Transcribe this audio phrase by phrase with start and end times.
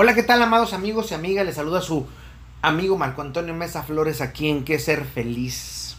[0.00, 1.44] Hola, ¿qué tal, amados amigos y amigas?
[1.44, 2.06] Les saluda su
[2.62, 5.96] amigo Marco Antonio Mesa Flores aquí en Qué Ser Feliz.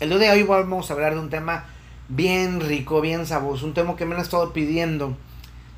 [0.00, 1.66] El día de hoy vamos a hablar de un tema
[2.08, 5.18] bien rico, bien sabroso, un tema que me han estado pidiendo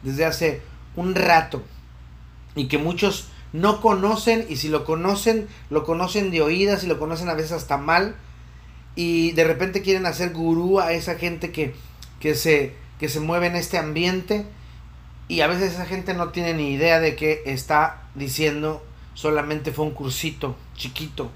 [0.04, 0.62] desde hace
[0.94, 1.64] un rato
[2.54, 7.01] y que muchos no conocen y si lo conocen, lo conocen de oídas y lo
[7.01, 8.14] conocen a veces hasta mal
[8.94, 11.74] y de repente quieren hacer gurú a esa gente que,
[12.21, 14.46] que, se, que se mueve en este ambiente
[15.29, 18.84] y a veces esa gente no tiene ni idea de que está diciendo
[19.15, 21.30] solamente fue un cursito chiquito.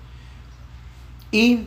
[1.33, 1.67] Y,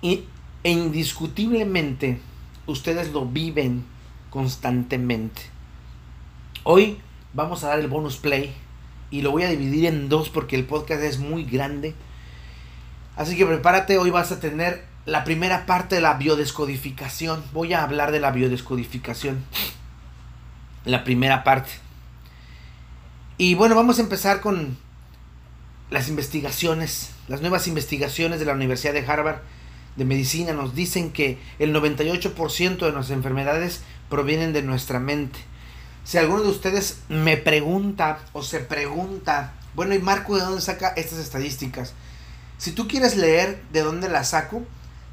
[0.00, 0.24] y
[0.62, 2.20] e indiscutiblemente
[2.66, 3.84] ustedes lo viven
[4.30, 5.42] constantemente.
[6.62, 6.98] Hoy
[7.32, 8.54] vamos a dar el bonus play
[9.10, 11.94] y lo voy a dividir en dos porque el podcast es muy grande.
[13.16, 17.42] Así que prepárate, hoy vas a tener la primera parte de la biodescodificación.
[17.52, 19.44] Voy a hablar de la biodescodificación
[20.84, 21.70] la primera parte.
[23.36, 24.76] Y bueno, vamos a empezar con
[25.90, 29.40] las investigaciones, las nuevas investigaciones de la Universidad de Harvard
[29.96, 35.38] de Medicina nos dicen que el 98% de nuestras enfermedades provienen de nuestra mente.
[36.04, 40.88] Si alguno de ustedes me pregunta o se pregunta, bueno, ¿y Marco de dónde saca
[40.96, 41.94] estas estadísticas?
[42.58, 44.64] Si tú quieres leer de dónde las saco,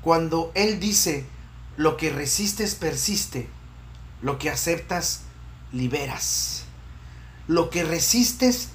[0.00, 1.26] Cuando él dice,
[1.76, 3.46] lo que resistes persiste,
[4.22, 5.24] lo que aceptas
[5.70, 6.64] liberas.
[7.46, 8.70] Lo que resistes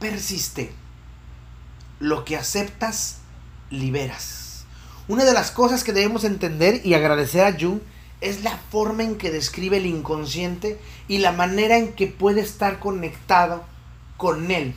[0.00, 0.72] persiste.
[2.00, 3.18] Lo que aceptas
[3.70, 4.64] liberas.
[5.06, 7.78] Una de las cosas que debemos entender y agradecer a Jung
[8.22, 12.80] es la forma en que describe el inconsciente y la manera en que puede estar
[12.80, 13.62] conectado
[14.16, 14.74] con él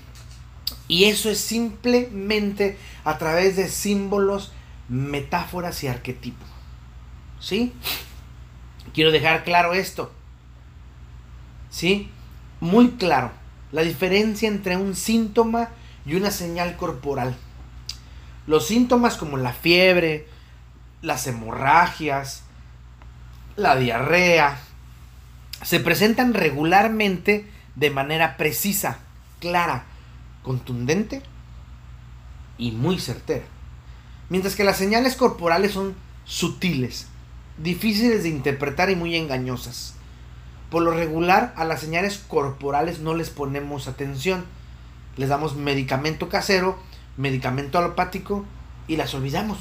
[0.87, 4.51] y eso es simplemente a través de símbolos,
[4.89, 6.47] metáforas y arquetipos.
[7.39, 7.73] ¿Sí?
[8.93, 10.11] Quiero dejar claro esto.
[11.69, 12.09] ¿Sí?
[12.59, 13.31] Muy claro.
[13.71, 15.69] La diferencia entre un síntoma
[16.05, 17.35] y una señal corporal.
[18.47, 20.27] Los síntomas como la fiebre,
[21.01, 22.43] las hemorragias,
[23.57, 24.57] la diarrea,
[25.63, 27.45] se presentan regularmente
[27.75, 28.99] de manera precisa,
[29.39, 29.85] clara,
[30.47, 31.21] contundente
[32.57, 33.43] y muy certera.
[34.29, 37.07] Mientras que las señales corporales son sutiles,
[37.57, 39.95] difíciles de interpretar y muy engañosas.
[40.71, 44.45] Por lo regular a las señales corporales no les ponemos atención.
[45.17, 46.79] Les damos medicamento casero,
[47.17, 48.45] medicamento alopático
[48.87, 49.59] y las olvidamos.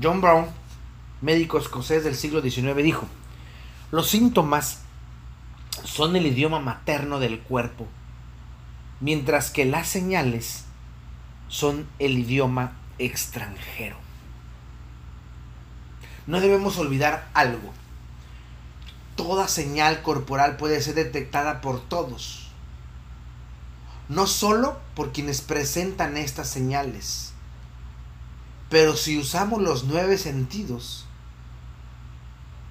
[0.00, 0.46] John Brown,
[1.20, 3.06] médico escocés del siglo XIX, dijo,
[3.90, 4.82] los síntomas
[5.84, 7.88] son el idioma materno del cuerpo
[9.00, 10.64] mientras que las señales
[11.48, 13.96] son el idioma extranjero.
[16.26, 17.72] No debemos olvidar algo.
[19.14, 22.42] Toda señal corporal puede ser detectada por todos.
[24.08, 27.32] no solo por quienes presentan estas señales,
[28.70, 31.06] pero si usamos los nueve sentidos,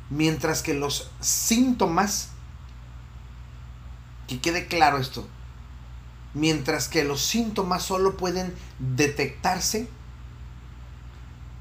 [0.10, 2.30] mientras que los síntomas,
[4.28, 5.28] que quede claro esto,
[6.36, 9.88] mientras que los síntomas solo pueden detectarse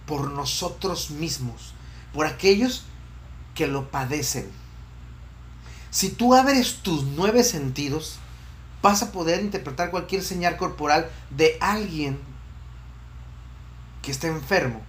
[0.06, 1.73] por nosotros mismos,
[2.12, 2.85] por aquellos
[3.55, 4.50] que lo padecen.
[5.91, 8.19] Si tú abres tus nueve sentidos,
[8.82, 12.19] vas a poder interpretar cualquier señal corporal de alguien
[14.03, 14.82] que está enfermo.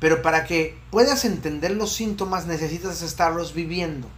[0.00, 4.08] Pero para que puedas entender los síntomas necesitas estarlos viviendo.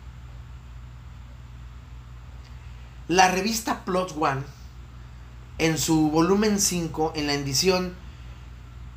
[3.09, 4.43] La revista Plot One,
[5.61, 7.93] en su volumen 5, en la edición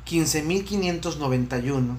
[0.06, 1.94] 15.591,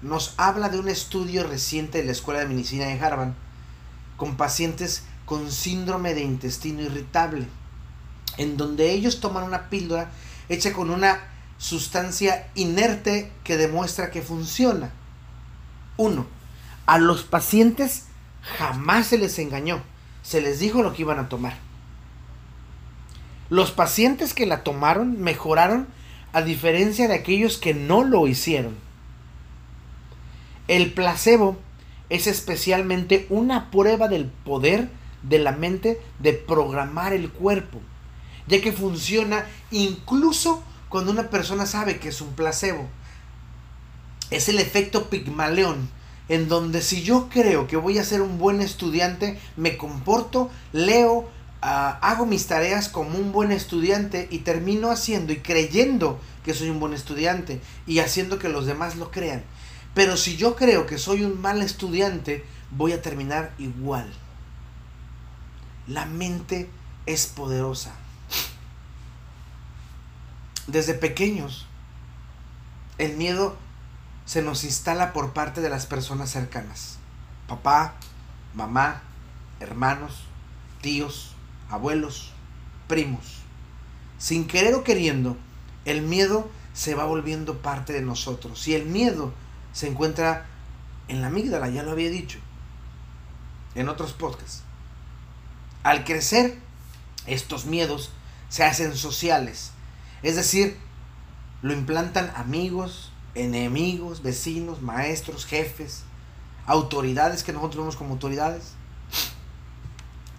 [0.00, 3.32] nos habla de un estudio reciente de la Escuela de Medicina de Harvard
[4.16, 7.48] con pacientes con síndrome de intestino irritable,
[8.38, 10.10] en donde ellos toman una píldora
[10.48, 11.20] hecha con una
[11.58, 14.90] sustancia inerte que demuestra que funciona.
[15.98, 16.26] Uno,
[16.86, 18.04] a los pacientes
[18.56, 19.82] jamás se les engañó,
[20.22, 21.69] se les dijo lo que iban a tomar.
[23.50, 25.88] Los pacientes que la tomaron mejoraron
[26.32, 28.76] a diferencia de aquellos que no lo hicieron.
[30.68, 31.58] El placebo
[32.10, 34.88] es especialmente una prueba del poder
[35.24, 37.80] de la mente de programar el cuerpo,
[38.46, 42.86] ya que funciona incluso cuando una persona sabe que es un placebo.
[44.30, 45.90] Es el efecto Pigmaleón,
[46.28, 51.28] en donde si yo creo que voy a ser un buen estudiante, me comporto, leo,
[51.62, 56.70] ah, hago mis tareas como un buen estudiante y termino haciendo y creyendo que soy
[56.70, 59.42] un buen estudiante y haciendo que los demás lo crean.
[59.94, 64.12] Pero si yo creo que soy un mal estudiante, voy a terminar igual.
[65.86, 66.70] La mente
[67.06, 67.92] es poderosa.
[70.66, 71.66] Desde pequeños,
[72.98, 73.56] el miedo
[74.24, 76.98] se nos instala por parte de las personas cercanas.
[77.48, 77.94] Papá,
[78.54, 79.02] mamá,
[79.58, 80.22] hermanos,
[80.80, 81.29] tíos,
[81.70, 82.32] abuelos,
[82.88, 83.38] primos.
[84.18, 85.36] Sin querer o queriendo,
[85.84, 88.66] el miedo se va volviendo parte de nosotros.
[88.68, 89.32] Y el miedo
[89.72, 90.46] se encuentra
[91.08, 92.38] en la amígdala, ya lo había dicho
[93.74, 94.62] en otros podcasts.
[95.82, 96.58] Al crecer,
[97.26, 98.10] estos miedos
[98.48, 99.70] se hacen sociales,
[100.22, 100.76] es decir,
[101.62, 106.02] lo implantan amigos, enemigos, vecinos, maestros, jefes,
[106.66, 108.74] autoridades que nosotros vemos como autoridades.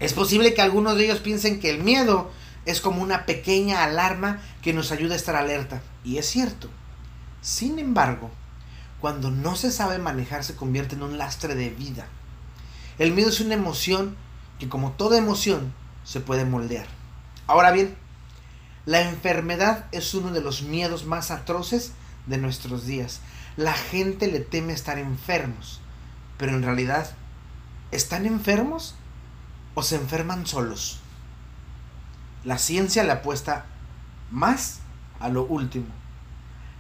[0.02, 2.32] Es posible que algunos de ellos piensen que el miedo
[2.66, 5.84] es como una pequeña alarma que nos ayuda a estar alerta.
[6.04, 6.70] Y es cierto.
[7.42, 8.32] Sin embargo,
[9.00, 12.08] cuando no se sabe manejar se convierte en un lastre de vida.
[12.98, 14.18] El miedo es una emoción
[14.58, 15.72] que como toda emoción
[16.04, 16.88] se puede moldear.
[17.46, 17.96] Ahora bien,
[18.88, 21.92] la enfermedad es uno de los miedos más atroces
[22.26, 23.22] de nuestros días.
[23.56, 25.80] La gente le teme estar enfermos,
[26.38, 27.12] pero en realidad,
[27.92, 28.96] ¿están enfermos
[29.76, 31.00] o se enferman solos?
[32.44, 33.66] La ciencia le apuesta
[34.32, 34.80] más
[35.20, 36.02] a lo último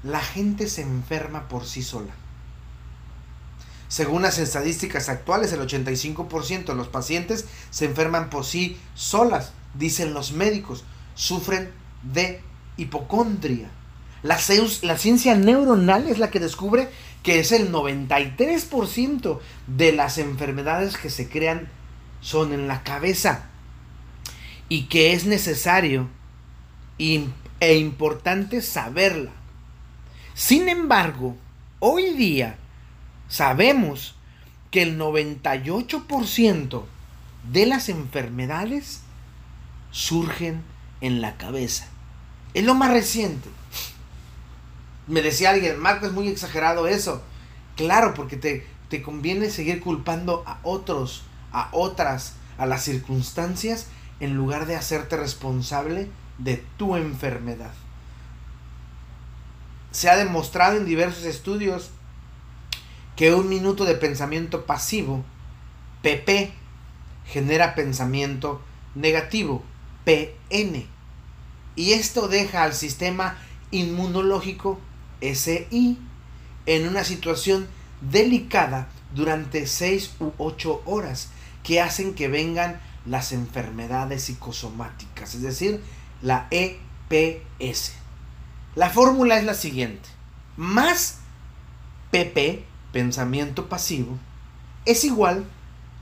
[0.04, 2.14] la gente se enferma por sí sola.
[3.88, 10.14] Según las estadísticas actuales, el 85% de los pacientes se enferman por sí solas, dicen
[10.14, 11.71] los médicos, sufren
[12.02, 12.42] de
[12.78, 13.69] hipocondria.
[14.24, 14.40] La,
[14.83, 16.90] la ciencia neuronal es la que descubre
[17.21, 21.69] que es el 93% de las enfermedades que se crean
[22.21, 23.49] son en la cabeza
[24.69, 26.07] y que es necesario
[26.97, 29.31] e importante saberla.
[30.33, 31.35] Sin embargo,
[31.80, 32.57] hoy día
[33.28, 34.16] sabemos
[34.69, 36.83] que el 98%
[37.51, 39.01] de las enfermedades
[39.92, 40.61] surgen
[41.01, 41.87] en la cabeza.
[42.54, 43.49] Es lo más reciente.
[45.07, 47.21] Me decía alguien, Marco, es muy exagerado eso.
[47.75, 53.88] Claro, porque te, te conviene seguir culpando a otros, a otras, a las circunstancias,
[54.20, 57.72] en lugar de hacerte responsable de tu enfermedad
[59.92, 61.92] se ha demostrado en diversos estudios
[63.16, 65.24] que un minuto de pensamiento pasivo,
[66.02, 66.54] PP,
[67.28, 68.62] genera pensamiento
[68.96, 69.64] negativo,
[70.06, 70.88] PN.
[71.76, 73.38] Y esto deja al sistema
[73.70, 74.80] inmunológico,
[75.22, 76.00] SI,
[76.66, 77.68] en una situación
[78.00, 81.30] delicada durante 6 u 8 horas
[81.63, 85.81] que hacen que vengan las enfermedades psicosomáticas, es decir,
[86.21, 87.94] la EPS.
[88.75, 90.07] La fórmula es la siguiente.
[90.57, 91.19] Más
[92.11, 94.18] PP, pensamiento pasivo,
[94.85, 95.45] es igual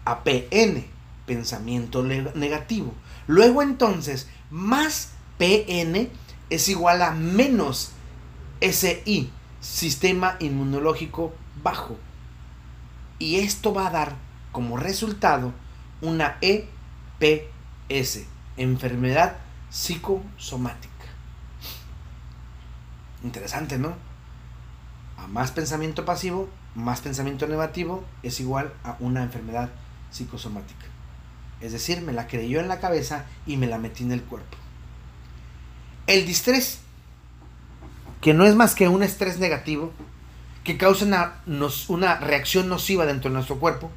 [0.05, 0.85] a PN,
[1.25, 2.93] pensamiento negativo.
[3.27, 6.09] Luego entonces, más PN
[6.49, 7.91] es igual a menos
[8.61, 11.97] SI, sistema inmunológico bajo.
[13.19, 15.53] Y esto va a dar como resultado
[16.01, 18.25] una EPS,
[18.57, 19.37] enfermedad
[19.69, 20.89] psicosomática.
[23.23, 23.93] Interesante, ¿no?
[25.17, 29.69] A más pensamiento pasivo, más pensamiento negativo es igual a una enfermedad
[30.11, 30.85] psicosomática.
[31.61, 34.57] Es decir, me la creyó en la cabeza y me la metí en el cuerpo.
[36.07, 36.79] El distrés,
[38.21, 39.91] que no es más que un estrés negativo,
[40.63, 41.41] que causa una,
[41.89, 43.91] una reacción nociva dentro de nuestro cuerpo,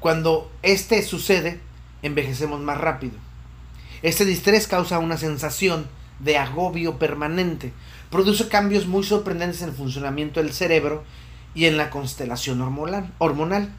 [0.00, 1.60] cuando este sucede,
[2.02, 3.14] envejecemos más rápido.
[4.02, 5.86] Este distrés causa una sensación
[6.20, 7.72] de agobio permanente,
[8.10, 11.04] produce cambios muy sorprendentes en el funcionamiento del cerebro
[11.54, 13.72] y en la constelación hormonal.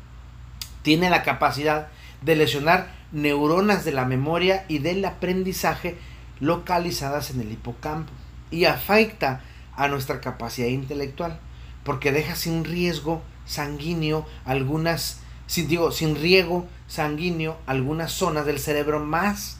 [0.81, 1.87] Tiene la capacidad
[2.21, 5.97] de lesionar neuronas de la memoria y del aprendizaje
[6.39, 8.11] localizadas en el hipocampo
[8.51, 9.41] y afecta
[9.75, 11.39] a nuestra capacidad intelectual
[11.83, 18.99] porque deja sin riesgo sanguíneo algunas sin digo sin riego sanguíneo algunas zonas del cerebro
[18.99, 19.57] más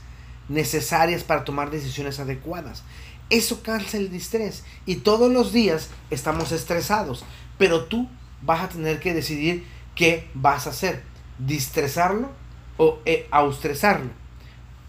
[0.47, 2.83] necesarias para tomar decisiones adecuadas.
[3.31, 7.25] Eso cansa el distrés y todos los días estamos estresados,
[7.57, 8.07] pero tú
[8.43, 9.65] vas a tener que decidir
[9.95, 11.01] qué vas a hacer,
[11.39, 12.29] distresarlo
[12.77, 14.11] o eh, austresarlo.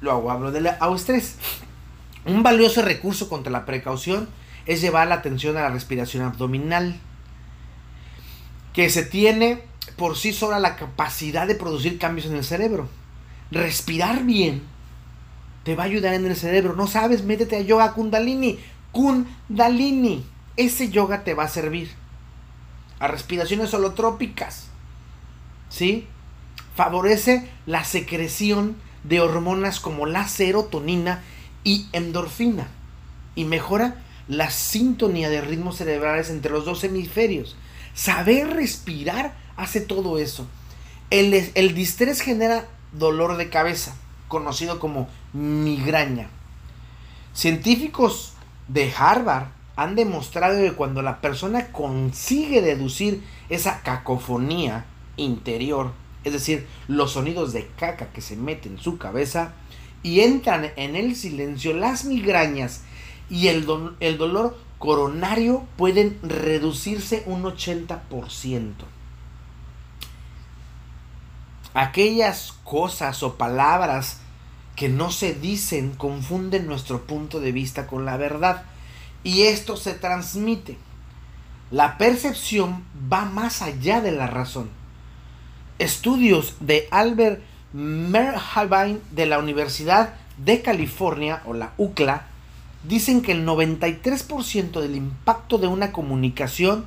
[0.03, 1.37] Luego hablo del austrés.
[2.27, 4.29] Un valioso recurso contra la precaución
[4.67, 7.01] es llevar la atención a la respiración abdominal,
[8.75, 12.89] que se tiene por sí sola la capacidad de producir cambios en el cerebro.
[13.51, 14.63] Respirar bien
[15.65, 16.75] te va a ayudar en el cerebro.
[16.75, 18.59] No sabes, métete a yoga kundalini.
[18.93, 20.25] Kundalini.
[20.57, 21.91] Ese yoga te va a servir.
[22.99, 24.69] A respiraciones holotrópicas.
[25.69, 26.07] ¿Sí?
[26.75, 31.23] Favorece la secreción de hormonas como la serotonina
[31.65, 32.69] y endorfina.
[33.35, 37.57] Y mejora la sintonía de ritmos cerebrales entre los dos hemisferios.
[37.95, 40.47] Saber respirar hace todo eso.
[41.11, 43.95] El, el distrés genera dolor de cabeza
[44.29, 46.31] conocido como migraña.
[47.35, 48.33] Científicos
[48.69, 54.87] de Harvard han demostrado que cuando la persona consigue deducir esa cacofonía
[55.17, 55.93] interior,
[56.25, 59.53] es decir, los sonidos de caca que se meten en su cabeza,
[60.03, 62.83] y entran en el silencio, las migrañas
[63.29, 63.67] y el,
[64.01, 68.73] el dolor coronario pueden reducirse un 80%
[71.75, 74.19] aquellas cosas o palabras
[74.77, 78.63] que no se dicen confunden nuestro punto de vista con la verdad.
[79.23, 80.79] Y esto se transmite.
[81.71, 84.71] La percepción va más allá de la razón.
[85.79, 92.27] Estudios de Albert Merhalbein de la Universidad de California o la UCLA
[92.83, 96.87] dicen que el 93% del impacto de una comunicación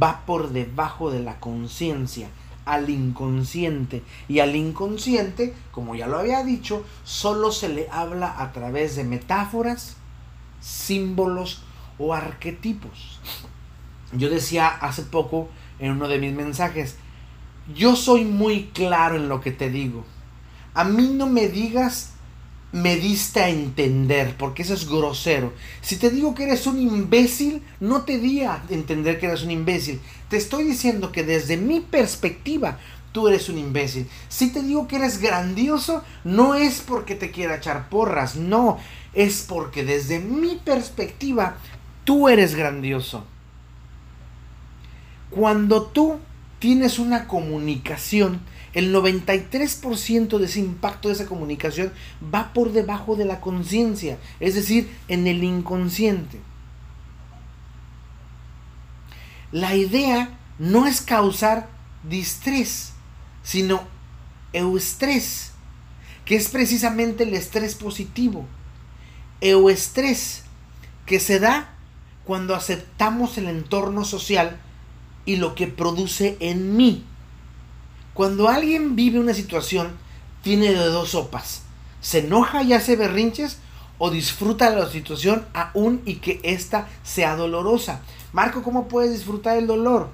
[0.00, 2.28] va por debajo de la conciencia
[2.64, 4.02] al inconsciente.
[4.28, 9.04] Y al inconsciente, como ya lo había dicho, solo se le habla a través de
[9.04, 9.96] metáforas,
[10.60, 11.62] símbolos
[11.98, 13.20] o arquetipos.
[14.12, 16.96] Yo decía hace poco en uno de mis mensajes,
[17.74, 20.04] yo soy muy claro en lo que te digo.
[20.74, 22.12] A mí no me digas
[22.72, 25.52] me diste a entender, porque eso es grosero.
[25.82, 29.50] Si te digo que eres un imbécil, no te di a entender que eres un
[29.50, 30.00] imbécil.
[30.28, 32.78] Te estoy diciendo que desde mi perspectiva,
[33.12, 34.08] tú eres un imbécil.
[34.28, 38.78] Si te digo que eres grandioso, no es porque te quiera echar porras, no,
[39.12, 41.56] es porque desde mi perspectiva,
[42.04, 43.24] tú eres grandioso.
[45.30, 46.18] Cuando tú
[46.58, 48.40] tienes una comunicación,
[48.74, 51.92] el 93% de ese impacto de esa comunicación
[52.34, 56.40] va por debajo de la conciencia, es decir, en el inconsciente.
[59.50, 61.68] La idea no es causar
[62.08, 62.92] distrés,
[63.42, 63.82] sino
[64.54, 65.52] eustrés,
[66.24, 68.46] que es precisamente el estrés positivo.
[69.42, 70.44] Eustrés,
[71.04, 71.74] que se da
[72.24, 74.58] cuando aceptamos el entorno social
[75.26, 77.04] y lo que produce en mí.
[78.14, 79.92] Cuando alguien vive una situación,
[80.42, 81.62] tiene de dos sopas.
[82.00, 83.58] Se enoja y hace berrinches
[83.98, 88.00] o disfruta la situación aún y que ésta sea dolorosa.
[88.32, 90.10] Marco, ¿cómo puedes disfrutar el dolor?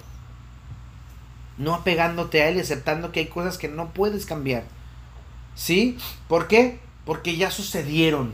[1.56, 4.64] No apegándote a él y aceptando que hay cosas que no puedes cambiar.
[5.54, 5.98] ¿Sí?
[6.28, 6.78] ¿Por qué?
[7.04, 8.32] Porque ya sucedieron.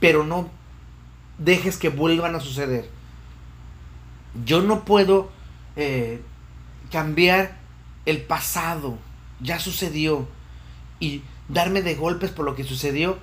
[0.00, 0.48] Pero no
[1.38, 2.88] dejes que vuelvan a suceder.
[4.44, 5.30] Yo no puedo
[5.76, 6.22] eh,
[6.90, 7.58] cambiar
[8.08, 8.96] el pasado,
[9.40, 10.26] ya sucedió.
[10.98, 13.18] Y darme de golpes por lo que sucedió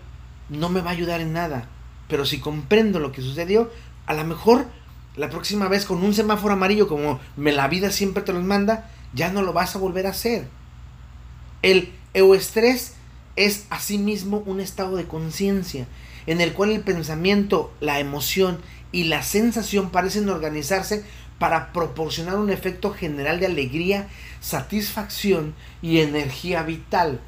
[0.48, 1.68] no me va a ayudar en nada.
[2.08, 3.72] Pero si comprendo lo que sucedió,
[4.06, 4.68] a lo mejor
[5.16, 8.92] la próxima vez con un semáforo amarillo como me la vida siempre te los manda,
[9.14, 10.48] ya no lo vas a volver a hacer.
[11.64, 12.94] El euestrés
[13.36, 15.88] es asimismo un estado de conciencia
[16.28, 18.60] en el cual el pensamiento, la emoción
[18.92, 21.04] y la sensación parecen organizarse
[21.40, 24.08] para proporcionar un efecto general de alegría,
[24.40, 27.20] satisfacción y energía vital.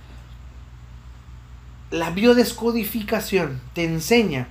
[1.92, 4.48] La biodescodificación te enseña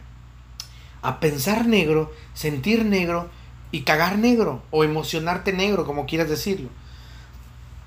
[1.03, 3.31] a pensar negro, sentir negro
[3.71, 6.69] y cagar negro o emocionarte negro, como quieras decirlo.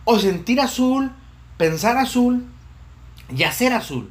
[0.06, 1.12] O sentir azul,
[1.58, 2.46] pensar azul
[3.36, 4.10] y hacer azul.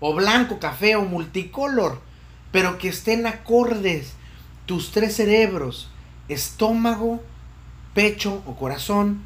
[0.00, 2.00] O blanco, café o multicolor.
[2.50, 4.14] Pero que estén acordes
[4.66, 5.90] tus tres cerebros,
[6.28, 7.22] estómago,
[7.94, 9.22] pecho o corazón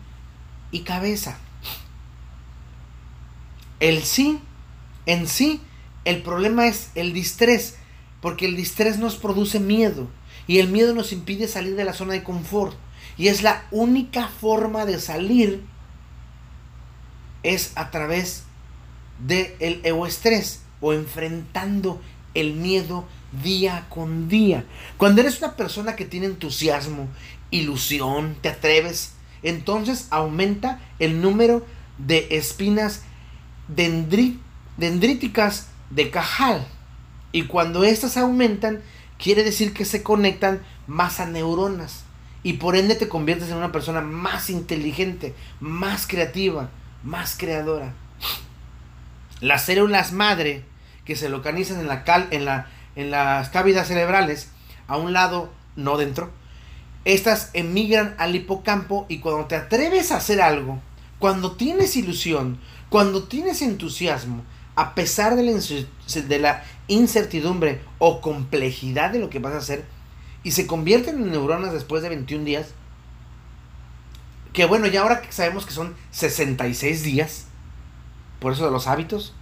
[0.71, 1.39] y cabeza.
[3.81, 4.41] El sí,
[5.07, 5.61] en sí,
[6.05, 7.77] el problema es el distrés,
[8.21, 10.09] porque el distrés nos produce miedo
[10.47, 12.77] y el miedo nos impide salir de la zona de confort.
[13.19, 15.65] Y es la única forma de salir
[17.43, 18.45] es a través
[19.27, 22.01] del el estrés o enfrentando
[22.35, 23.07] el miedo
[23.43, 24.65] día con día.
[24.97, 27.09] Cuando eres una persona que tiene entusiasmo,
[27.51, 31.67] ilusión, te atreves, entonces aumenta el número
[31.99, 33.03] de espinas
[33.69, 36.67] dendríticas de cajal.
[37.33, 38.83] Y cuando estas aumentan,
[39.19, 42.05] quiere decir que se conectan más a neuronas.
[42.43, 46.71] Y por ende te conviertes en una persona más inteligente, más creativa,
[47.05, 47.95] más creadora.
[49.41, 50.65] Las células madre
[51.05, 54.49] que se localizan en, la cal, en, la, en las cavidades cerebrales,
[54.87, 56.31] a un lado, no dentro,
[57.05, 60.81] estas emigran al hipocampo y cuando te atreves a hacer algo,
[61.19, 62.59] cuando tienes ilusión,
[62.89, 64.43] cuando tienes entusiasmo,
[64.77, 69.85] a pesar de la, de la incertidumbre o complejidad de lo que vas a hacer,
[70.45, 72.69] y se convierten en neuronas después de 21 días,
[74.53, 77.47] que bueno, ya ahora que sabemos que son 66 días,
[78.41, 79.35] por eso de los hábitos,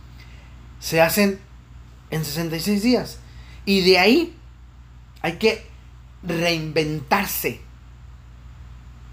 [0.79, 1.41] se hacen
[2.11, 3.20] en 66 días.
[3.71, 4.35] Y de ahí
[5.23, 5.65] hay que
[6.25, 7.61] reinventarse.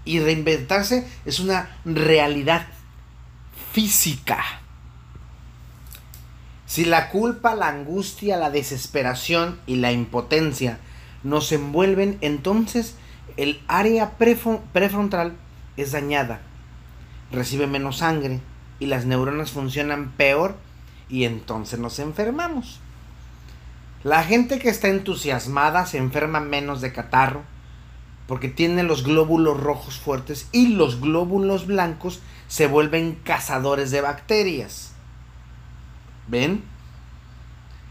[0.04, 2.66] Y reinventarse es una realidad
[3.70, 4.42] física.
[6.66, 10.80] Si la culpa, la angustia, la desesperación y la impotencia
[11.22, 12.96] nos envuelven, entonces
[13.36, 15.36] el área prefrontal
[15.76, 16.40] es dañada,
[17.30, 18.40] recibe menos sangre
[18.80, 20.56] y las neuronas funcionan peor
[21.08, 22.80] y entonces nos enfermamos.
[24.04, 27.42] La gente que está entusiasmada se enferma menos de catarro
[28.28, 34.92] porque tiene los glóbulos rojos fuertes y los glóbulos blancos se vuelven cazadores de bacterias.
[36.28, 36.62] ¿Ven?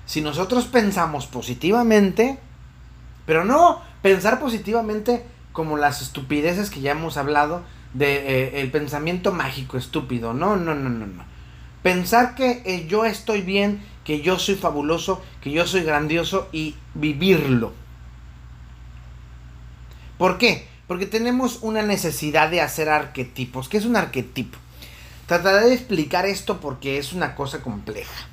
[0.05, 2.39] Si nosotros pensamos positivamente,
[3.25, 9.33] pero no pensar positivamente como las estupideces que ya hemos hablado de eh, el pensamiento
[9.33, 10.33] mágico estúpido.
[10.33, 11.36] No, no, no, no, no.
[11.87, 16.75] Pensar que eh, yo estoy bien, que yo soy fabuloso, que yo soy grandioso y
[16.95, 17.71] vivirlo.
[20.17, 20.67] ¿Por qué?
[20.85, 23.69] Porque tenemos una necesidad de hacer arquetipos.
[23.69, 24.57] ¿Qué es un arquetipo?
[25.27, 28.27] Trataré de explicar esto porque es una cosa compleja.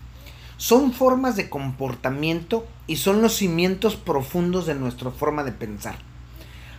[0.56, 5.98] Son formas de comportamiento y son los cimientos profundos de nuestra forma de pensar.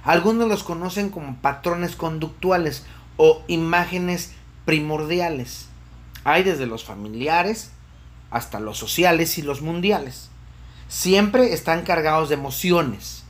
[0.03, 2.83] Algunos los conocen como patrones conductuales
[3.15, 4.33] o imágenes
[4.65, 5.69] primordiales.
[6.25, 7.71] Hay desde los familiares
[8.31, 10.29] hasta los sociales y los mundiales.
[10.89, 13.23] Siempre están cargados de emociones,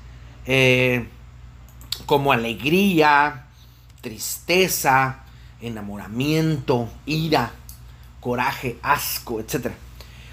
[0.48, 1.08] eh,
[2.06, 3.46] como alegría,
[4.02, 5.26] tristeza,
[5.62, 7.52] enamoramiento, ira,
[8.22, 9.72] coraje, asco, etc.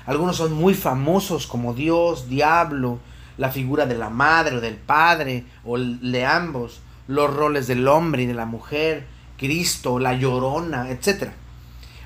[0.06, 3.00] Algunos son muy famosos como Dios, diablo,
[3.38, 8.22] la figura de la madre o del padre o de ambos, los roles del hombre
[8.22, 11.32] y de la mujer, Cristo, la llorona, etc.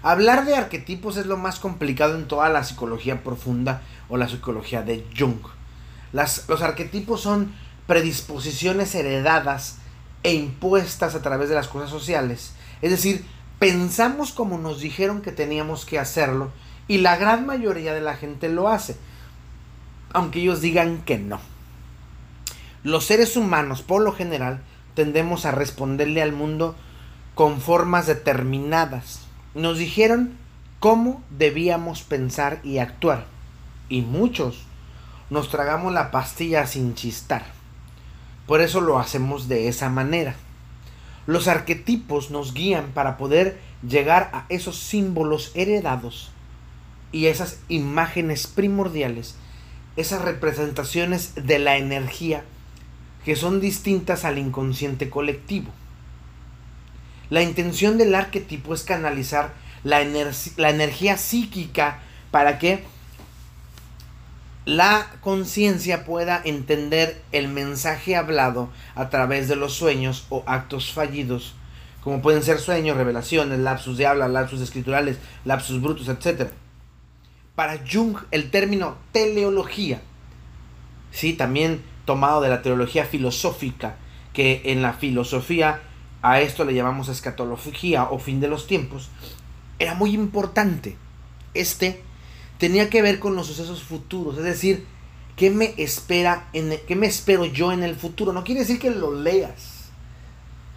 [0.06, 4.82] Hablar de arquetipos es lo más complicado en toda la psicología profunda o la psicología
[4.82, 5.40] de Jung.
[6.12, 7.52] Las, los arquetipos son
[7.88, 9.78] predisposiciones heredadas
[10.22, 12.52] e impuestas a través de las cosas sociales.
[12.82, 13.24] Es decir,
[13.58, 16.52] pensamos como nos dijeron que teníamos que hacerlo
[16.86, 18.96] y la gran mayoría de la gente lo hace
[20.12, 21.40] aunque ellos digan que no.
[22.84, 24.62] Los seres humanos, por lo general,
[24.94, 26.76] tendemos a responderle al mundo
[27.34, 29.25] con formas determinadas.
[29.56, 30.36] Nos dijeron
[30.80, 33.24] cómo debíamos pensar y actuar.
[33.88, 34.66] Y muchos
[35.30, 37.46] nos tragamos la pastilla sin chistar.
[38.46, 40.36] Por eso lo hacemos de esa manera.
[41.26, 46.32] Los arquetipos nos guían para poder llegar a esos símbolos heredados
[47.10, 49.36] y esas imágenes primordiales,
[49.96, 52.44] esas representaciones de la energía
[53.24, 55.70] que son distintas al inconsciente colectivo.
[57.30, 59.52] La intención del arquetipo es canalizar
[59.84, 60.04] la,
[60.56, 62.84] la energía psíquica para que
[64.66, 71.54] la conciencia pueda entender el mensaje hablado a través de los sueños o actos fallidos,
[72.02, 76.50] como pueden ser sueños, revelaciones, lapsus de habla, lapsus escriturales, lapsus brutos, etc.
[77.54, 80.02] Para Jung, el término teleología,
[81.12, 83.96] sí, también tomado de la teología filosófica,
[84.32, 85.80] que en la filosofía
[86.22, 89.10] a esto le llamamos escatología o fin de los tiempos,
[89.78, 90.96] era muy importante.
[91.54, 92.02] Este
[92.58, 94.86] tenía que ver con los sucesos futuros, es decir,
[95.36, 98.32] ¿qué me espera en qué me espero yo en el futuro?
[98.32, 99.90] No quiere decir que lo leas,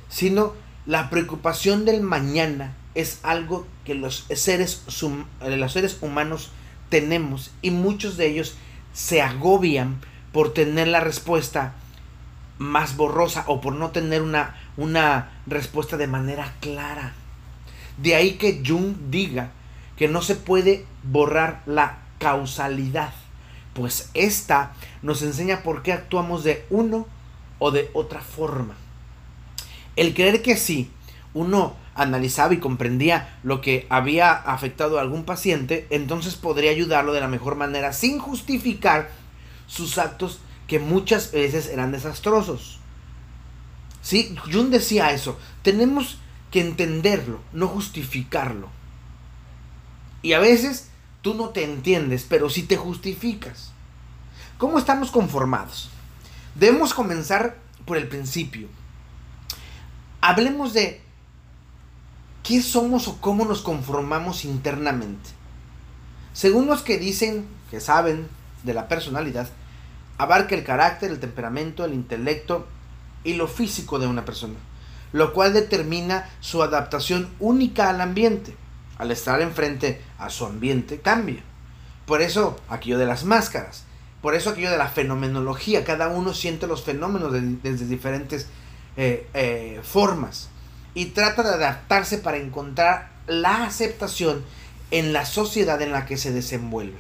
[0.10, 0.54] sino
[0.86, 4.84] la preocupación del mañana es algo que los seres,
[5.41, 6.52] los seres humanos
[6.89, 8.56] tenemos y muchos de ellos
[8.93, 10.02] se agobian
[10.34, 11.75] por tener la respuesta
[12.58, 17.13] más borrosa o por no tener una, una respuesta de manera clara.
[17.97, 19.51] De ahí que Jung diga
[19.97, 23.13] que no se puede borrar la causalidad,
[23.73, 27.07] pues esta nos enseña por qué actuamos de uno
[27.59, 28.75] o de otra forma.
[29.97, 30.89] El creer que sí,
[31.33, 37.19] uno analizaba y comprendía lo que había afectado a algún paciente, entonces podría ayudarlo de
[37.19, 39.09] la mejor manera sin justificar
[39.67, 42.78] sus actos que muchas veces eran desastrosos.
[44.01, 46.17] Sí, Jung decía eso, tenemos
[46.51, 48.69] que entenderlo, no justificarlo.
[50.21, 50.89] Y a veces
[51.21, 53.71] tú no te entiendes, pero sí te justificas.
[54.57, 55.89] ¿Cómo estamos conformados?
[56.55, 58.67] Debemos comenzar por el principio.
[60.21, 61.01] Hablemos de
[62.43, 65.29] qué somos o cómo nos conformamos internamente.
[66.33, 68.27] Según los que dicen que saben
[68.63, 69.49] de la personalidad,
[70.17, 72.67] abarca el carácter, el temperamento, el intelecto
[73.23, 74.55] y lo físico de una persona,
[75.12, 78.55] lo cual determina su adaptación única al ambiente
[78.99, 81.41] al estar enfrente a su ambiente, cambia.
[82.05, 83.86] Por eso aquello de las máscaras,
[84.21, 88.47] por eso aquello de la fenomenología, cada uno siente los fenómenos desde diferentes
[88.97, 90.49] eh, eh, formas
[90.93, 94.43] y trata de adaptarse para encontrar la aceptación
[94.91, 96.97] en la sociedad en la que se desenvuelve.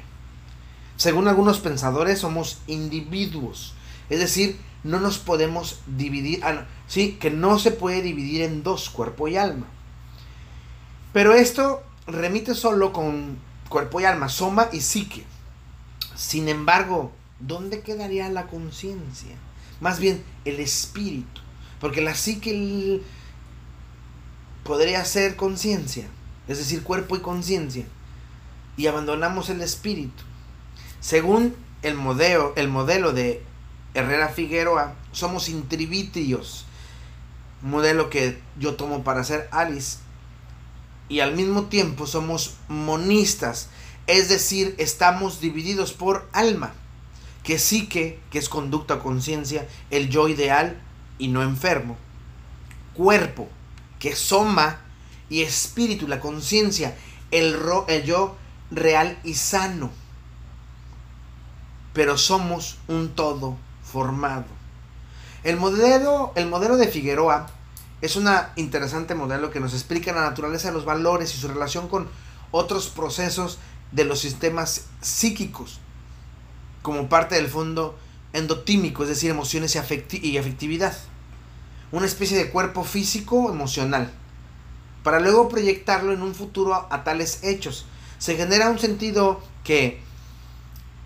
[0.95, 3.73] Según algunos pensadores, somos individuos,
[4.09, 8.89] es decir, no nos podemos dividir, ah, sí, que no se puede dividir en dos,
[8.89, 9.67] cuerpo y alma.
[11.13, 13.37] Pero esto remite solo con
[13.67, 15.23] cuerpo y alma, soma y psique.
[16.15, 19.35] Sin embargo, ¿dónde quedaría la conciencia?
[19.79, 21.41] Más bien el espíritu.
[21.79, 23.01] Porque la psique
[24.63, 26.07] podría ser conciencia,
[26.47, 27.85] es decir, cuerpo y conciencia.
[28.75, 30.23] Y abandonamos el espíritu.
[30.99, 33.41] Según el modelo, el modelo de
[33.93, 36.65] Herrera Figueroa, somos intrivitrios.
[37.61, 39.97] Modelo que yo tomo para hacer Alice
[41.09, 43.69] y al mismo tiempo somos monistas,
[44.07, 46.73] es decir, estamos divididos por alma,
[47.43, 50.79] que psique, que es conducta conciencia, el yo ideal
[51.17, 51.97] y no enfermo,
[52.93, 53.49] cuerpo,
[53.97, 54.79] que soma,
[55.29, 56.97] y espíritu, la conciencia,
[57.31, 57.55] el,
[57.87, 58.35] el yo
[58.71, 59.91] real y sano.
[61.93, 63.57] Pero somos un todo
[63.91, 64.45] formado.
[65.43, 67.47] El modelo, el modelo de Figueroa
[68.01, 71.87] es un interesante modelo que nos explica la naturaleza de los valores y su relación
[71.87, 72.07] con
[72.51, 73.59] otros procesos
[73.91, 75.79] de los sistemas psíquicos,
[76.81, 77.97] como parte del fondo
[78.33, 80.97] endotímico, es decir, emociones y, afectividad.
[81.91, 84.11] Una especie de cuerpo físico emocional,
[85.03, 87.85] para luego proyectarlo en un futuro a, tales hechos.
[88.17, 90.01] Se genera un sentido que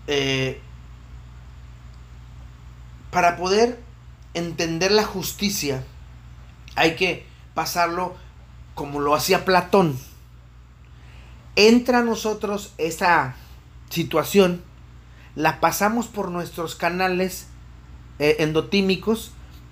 [0.06, 0.60] eh,
[3.14, 3.78] para poder
[4.34, 5.84] entender la justicia,
[6.74, 7.24] hay que
[7.54, 8.16] pasarlo
[8.74, 9.96] como lo hacía Platón.
[11.54, 13.36] Entra a nosotros esa
[13.88, 14.64] situación,
[15.36, 17.46] la pasamos por nuestros canales
[18.18, 19.30] eh, endotímicos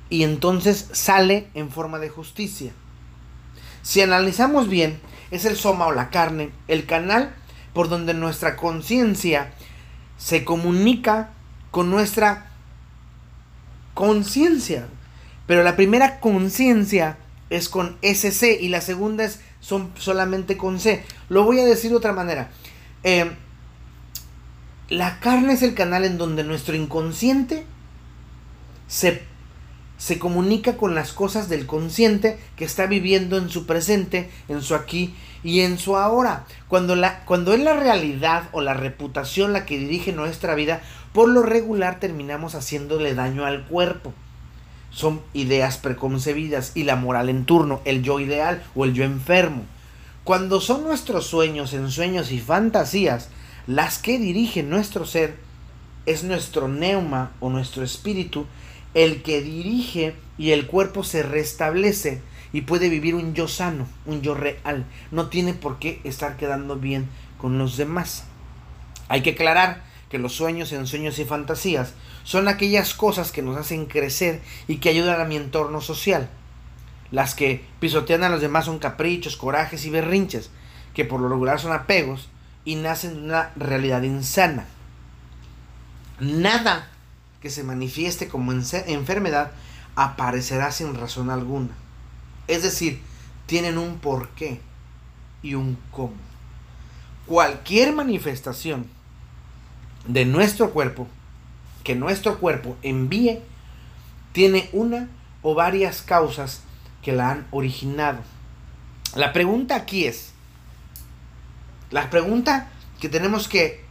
[0.09, 2.73] y entonces sale en forma de justicia.
[3.83, 5.01] Si analizamos bien,
[5.33, 7.35] es el soma o la carne, el canal
[7.75, 9.53] por donde nuestra conciencia
[10.17, 11.31] se comunica
[11.73, 12.52] con nuestra
[13.95, 14.89] conciencia.
[15.47, 17.19] Pero la primera conciencia
[17.51, 21.05] es con SC y la segunda es son solamente con C.
[21.29, 22.51] Lo voy a decir de otra manera.
[23.05, 23.31] Eh,
[24.89, 27.65] la carne es el canal en donde nuestro inconsciente
[28.89, 29.23] se,
[29.97, 34.75] se comunica con las cosas del consciente que está viviendo en su presente, en su
[34.75, 36.45] aquí y en su ahora.
[36.69, 41.29] Cuando, la, cuando es la realidad o la reputación la que dirige nuestra vida, por
[41.29, 44.13] lo regular terminamos haciéndole daño al cuerpo.
[44.91, 49.63] Son ideas preconcebidas y la moral en turno, el yo ideal o el yo enfermo.
[50.25, 53.29] Cuando son nuestros sueños, ensueños y fantasías
[53.67, 55.37] las que dirigen nuestro ser,
[56.05, 58.47] es nuestro neuma o nuestro espíritu
[58.95, 62.21] el que dirige y el cuerpo se restablece
[62.53, 64.85] y puede vivir un yo sano, un yo real.
[65.11, 68.25] No tiene por qué estar quedando bien con los demás.
[69.09, 73.87] Hay que aclarar que los sueños, ensueños y fantasías son aquellas cosas que nos hacen
[73.87, 76.29] crecer y que ayudan a mi entorno social.
[77.11, 80.51] Las que pisotean a los demás son caprichos, corajes y berrinches,
[80.95, 82.29] que por lo regular son apegos
[82.65, 84.67] y nacen de una realidad insana.
[86.21, 86.89] Nada
[87.41, 89.53] que se manifieste como enfermedad
[89.97, 91.71] aparecerá sin razón alguna.
[92.49, 93.01] Es decir,
[93.47, 94.61] tienen un porqué
[95.43, 96.15] y un cómo.
[97.27, 98.87] Cualquier manifestación
[100.07, 101.07] de nuestro cuerpo
[101.85, 103.41] que nuestro cuerpo envíe
[104.33, 105.09] tiene una
[105.43, 106.63] o varias causas
[107.03, 108.21] que la han originado.
[109.15, 110.33] La pregunta aquí es,
[111.91, 113.85] la pregunta que tenemos que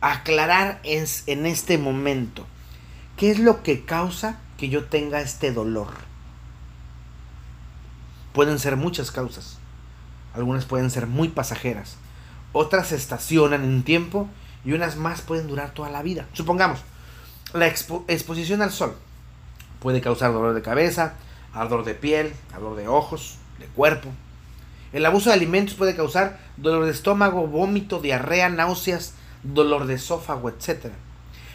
[0.00, 2.46] aclarar es en este momento.
[3.16, 6.11] ¿Qué es lo que causa que yo tenga este dolor?
[8.32, 9.58] Pueden ser muchas causas.
[10.34, 11.96] Algunas pueden ser muy pasajeras.
[12.52, 14.28] Otras se estacionan en tiempo
[14.64, 16.26] y unas más pueden durar toda la vida.
[16.32, 16.80] Supongamos,
[17.52, 18.94] la exposición al sol
[19.80, 21.14] puede causar dolor de cabeza,
[21.52, 24.08] ardor de piel, ardor de ojos, de cuerpo.
[24.92, 30.48] El abuso de alimentos puede causar dolor de estómago, vómito, diarrea, náuseas, dolor de esófago,
[30.48, 30.86] etc.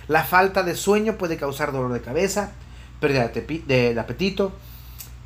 [0.07, 2.51] La falta de sueño puede causar dolor de cabeza,
[2.99, 4.53] pérdida de, apetito,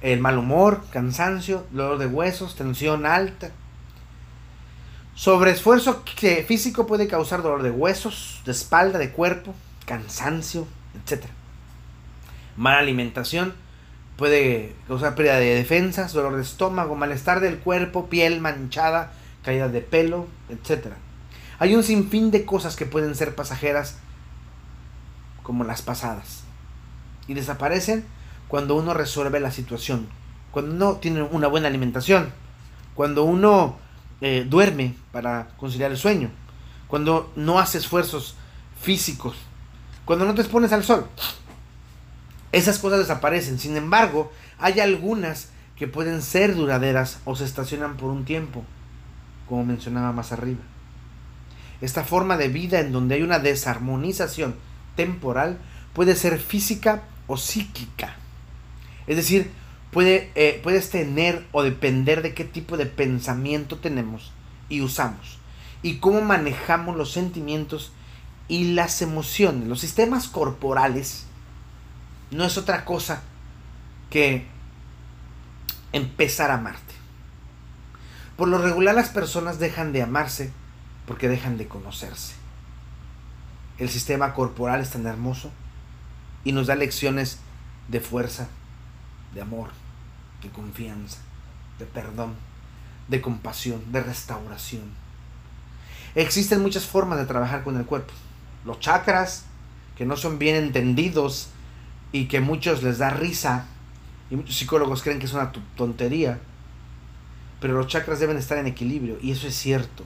[0.01, 3.51] el mal humor, cansancio, dolor de huesos, tensión alta.
[5.13, 6.03] Sobreesfuerzo
[6.47, 9.53] físico puede causar dolor de huesos, de espalda, de cuerpo,
[9.85, 11.25] cansancio, etc.
[12.57, 13.53] Mala alimentación
[14.17, 19.11] puede causar pérdida de defensas, dolor de estómago, malestar del cuerpo, piel manchada,
[19.43, 20.87] caída de pelo, etc.
[21.59, 23.97] Hay un sinfín de cosas que pueden ser pasajeras
[25.43, 26.43] como las pasadas.
[27.27, 28.05] Y desaparecen
[28.51, 30.09] cuando uno resuelve la situación,
[30.51, 32.33] cuando uno tiene una buena alimentación,
[32.95, 33.77] cuando uno
[34.19, 36.29] eh, duerme para conciliar el sueño,
[36.89, 38.35] cuando no hace esfuerzos
[38.81, 39.37] físicos,
[40.03, 41.07] cuando no te expones al sol.
[42.51, 43.57] Esas cosas desaparecen.
[43.57, 48.65] Sin embargo, hay algunas que pueden ser duraderas o se estacionan por un tiempo,
[49.47, 50.59] como mencionaba más arriba.
[51.79, 54.55] Esta forma de vida en donde hay una desarmonización
[54.97, 55.57] temporal
[55.93, 58.17] puede ser física o psíquica.
[59.07, 59.51] Es decir,
[59.95, 64.31] eh, puedes tener o depender de qué tipo de pensamiento tenemos
[64.69, 65.39] y usamos.
[65.83, 67.91] Y cómo manejamos los sentimientos
[68.47, 69.67] y las emociones.
[69.67, 71.25] Los sistemas corporales
[72.31, 73.23] no es otra cosa
[74.09, 74.45] que
[75.91, 76.93] empezar a amarte.
[78.37, 80.51] Por lo regular las personas dejan de amarse
[81.05, 82.33] porque dejan de conocerse.
[83.77, 85.51] El sistema corporal es tan hermoso
[86.43, 87.39] y nos da lecciones
[87.87, 88.47] de fuerza,
[89.33, 89.69] de amor,
[90.41, 91.19] de confianza,
[91.79, 92.35] de perdón,
[93.07, 94.83] de compasión, de restauración.
[96.15, 98.13] Existen muchas formas de trabajar con el cuerpo.
[98.65, 99.45] Los chakras,
[99.95, 101.49] que no son bien entendidos
[102.11, 103.65] y que muchos les da risa,
[104.29, 106.39] y muchos psicólogos creen que es una tontería,
[107.59, 110.05] pero los chakras deben estar en equilibrio, y eso es cierto,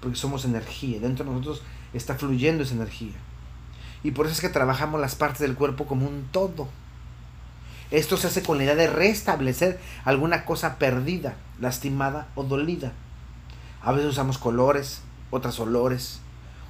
[0.00, 1.62] porque somos energía, dentro de nosotros
[1.92, 3.14] está fluyendo esa energía.
[4.02, 6.68] Y por eso es que trabajamos las partes del cuerpo como un todo.
[7.90, 12.92] Esto se hace con la idea de restablecer alguna cosa perdida, lastimada o dolida.
[13.82, 16.20] A veces usamos colores, otras olores,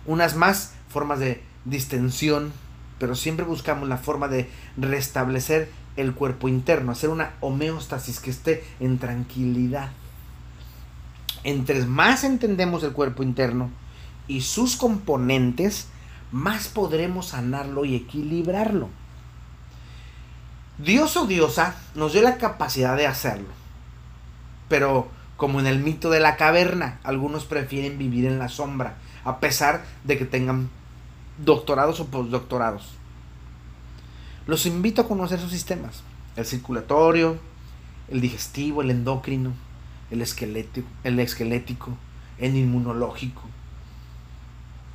[0.06, 2.52] unas más formas de distensión,
[2.98, 8.64] pero siempre buscamos la forma de restablecer el cuerpo interno, hacer una homeostasis que esté
[8.78, 9.90] en tranquilidad.
[11.42, 13.70] Entre más entendemos el cuerpo interno,
[14.28, 15.88] y sus componentes,
[16.30, 18.90] más podremos sanarlo y equilibrarlo.
[20.78, 23.48] Dios o diosa nos dio la capacidad de hacerlo.
[24.68, 29.40] Pero como en el mito de la caverna, algunos prefieren vivir en la sombra, a
[29.40, 30.70] pesar de que tengan
[31.38, 32.94] doctorados o postdoctorados.
[34.46, 36.02] Los invito a conocer sus sistemas.
[36.36, 37.38] El circulatorio,
[38.08, 39.52] el digestivo, el endocrino,
[40.10, 41.96] el esquelético, el esquelético,
[42.38, 43.42] el inmunológico,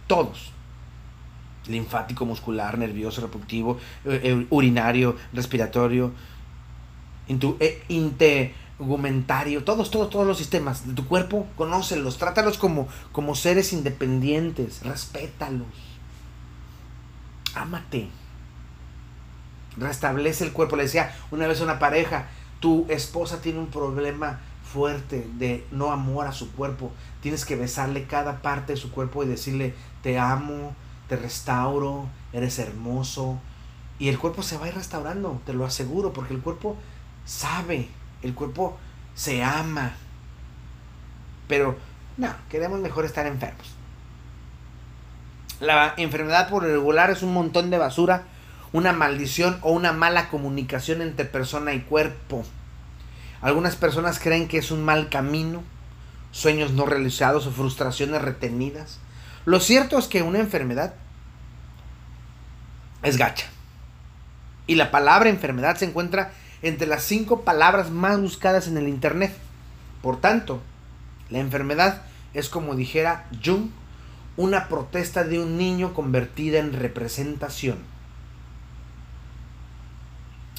[0.08, 0.52] todos.
[1.68, 6.12] Linfático, muscular, nervioso, reproductivo, eh, eh, urinario, respiratorio,
[7.88, 14.84] integumentario, todos, todos, todos los sistemas de tu cuerpo, conócelos, trátalos como, como seres independientes,
[14.84, 15.68] respétalos,
[17.56, 18.10] ámate,
[19.78, 20.76] restablece el cuerpo.
[20.76, 22.28] Le decía una vez a una pareja,
[22.60, 26.92] tu esposa tiene un problema fuerte de no amor a su cuerpo.
[27.22, 30.76] Tienes que besarle cada parte de su cuerpo y decirle, te amo,
[31.14, 33.40] te restauro, eres hermoso.
[34.00, 36.76] Y el cuerpo se va a ir restaurando, te lo aseguro, porque el cuerpo
[37.24, 37.88] sabe,
[38.24, 38.78] el cuerpo
[39.14, 39.94] se ama.
[41.48, 41.78] Pero
[42.18, 43.76] no, queremos mejor estar enfermos.
[45.60, 48.24] La enfermedad por regular es un montón de basura,
[48.72, 52.44] una maldición o una mala comunicación entre persona y cuerpo.
[53.40, 55.62] Algunas personas creen que es un mal camino,
[56.32, 58.98] sueños no realizados o frustraciones retenidas.
[59.46, 60.96] Lo cierto es que una enfermedad
[63.04, 63.48] es gacha.
[64.66, 69.36] Y la palabra enfermedad se encuentra entre las cinco palabras más buscadas en el Internet.
[70.02, 70.62] Por tanto,
[71.30, 73.70] la enfermedad es como dijera Jung,
[74.38, 77.78] una protesta de un niño convertida en representación.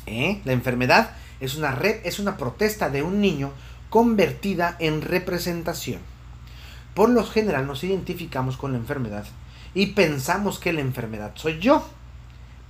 [0.07, 0.40] ¿Eh?
[0.44, 1.72] La enfermedad es una,
[2.04, 3.52] es una protesta de un niño
[3.90, 6.00] convertida en representación.
[6.94, 9.24] Por lo general nos identificamos con la enfermedad
[9.74, 11.88] y pensamos que la enfermedad soy yo.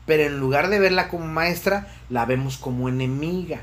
[0.06, 3.60] Pero en lugar de verla como maestra, la vemos como enemiga.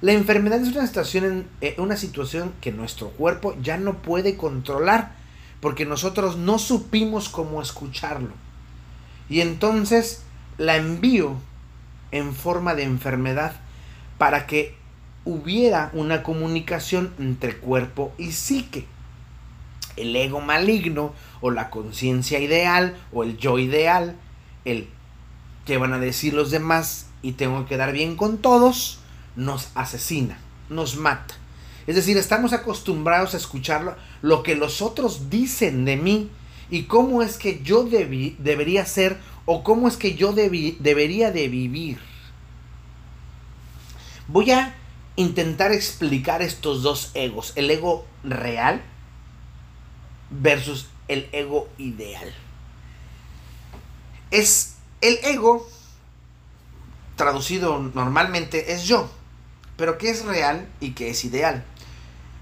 [0.00, 5.12] La enfermedad es una situación, eh, una situación que nuestro cuerpo ya no puede controlar
[5.60, 8.30] porque nosotros no supimos cómo escucharlo.
[9.28, 10.22] Y entonces
[10.56, 11.36] la envío
[12.12, 13.52] en forma de enfermedad
[14.18, 14.76] para que
[15.24, 18.86] hubiera una comunicación entre cuerpo y psique.
[19.96, 24.14] El ego maligno o la conciencia ideal o el yo ideal,
[24.64, 24.88] el
[25.68, 29.00] que van a decir los demás y tengo que quedar bien con todos,
[29.36, 30.38] nos asesina,
[30.70, 31.34] nos mata.
[31.86, 36.30] Es decir, estamos acostumbrados a escuchar lo que los otros dicen de mí
[36.70, 41.98] y cómo es que yo debería ser o cómo es que yo debería de vivir.
[44.26, 44.74] Voy a
[45.16, 48.80] intentar explicar estos dos egos, el ego real
[50.30, 52.32] versus el ego ideal.
[54.30, 55.68] Es el ego,
[57.16, 59.10] traducido normalmente, es yo,
[59.76, 61.64] pero ¿qué es real y qué es ideal?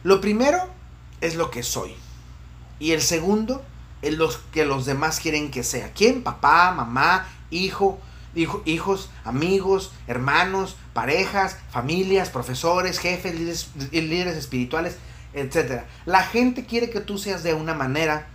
[0.03, 0.69] Lo primero
[1.21, 1.95] es lo que soy.
[2.79, 3.65] Y el segundo
[4.03, 5.93] es lo que los demás quieren que sea.
[5.93, 6.23] ¿Quién?
[6.23, 7.99] Papá, mamá, hijo,
[8.35, 14.97] hijos, amigos, hermanos, parejas, familias, profesores, jefes, líderes, líderes espirituales,
[15.33, 15.83] etc.
[16.05, 18.29] La gente quiere que tú seas de una manera,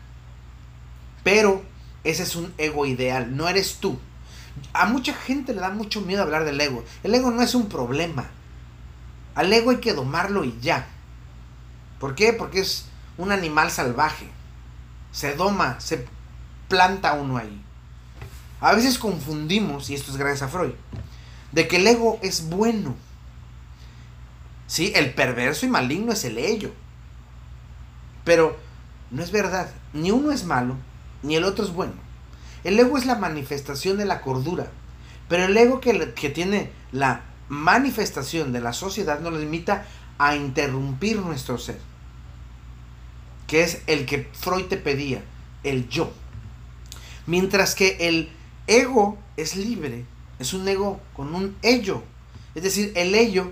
[1.24, 1.64] pero
[2.04, 4.00] ese es un ego ideal, no eres tú.
[4.74, 6.84] A mucha gente le da mucho miedo hablar del ego.
[7.04, 8.26] El ego no es un problema.
[9.36, 10.88] Al ego hay que domarlo y ya.
[12.00, 12.34] ¿Por qué?
[12.34, 12.86] Porque es
[13.18, 14.28] un animal salvaje.
[15.12, 16.08] Se doma, se
[16.68, 17.62] planta uno ahí.
[18.60, 20.74] A veces confundimos, y esto es gracias a Freud,
[21.52, 22.96] de que el ego es bueno.
[24.68, 26.72] Sí, el perverso y maligno es el ello.
[28.24, 28.58] Pero
[29.10, 29.70] no es verdad.
[29.94, 30.76] Ni uno es malo,
[31.24, 32.11] ni el otro es bueno.
[32.64, 34.72] El ego es la manifestación de la cordura.
[35.28, 35.94] Pero el ego que,
[36.30, 39.86] tiene la manifestación de la sociedad nos limita
[40.18, 41.80] a interrumpir nuestro ser.
[43.48, 45.24] Que es el que Freud te pedía,
[45.64, 46.12] el yo.
[47.28, 48.30] Mientras que el
[48.68, 50.06] ego es libre,
[50.40, 52.04] es un ego con un ello.
[52.56, 53.52] Es decir, el ello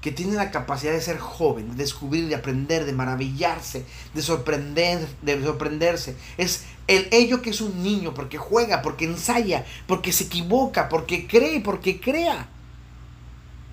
[0.00, 3.84] que tiene la capacidad de ser joven, de descubrir, de aprender, de maravillarse,
[4.14, 6.16] de sorprender, de sorprenderse.
[6.36, 11.26] Es el ello que es un niño porque juega, porque ensaya, porque se equivoca, porque
[11.26, 12.48] cree, porque crea.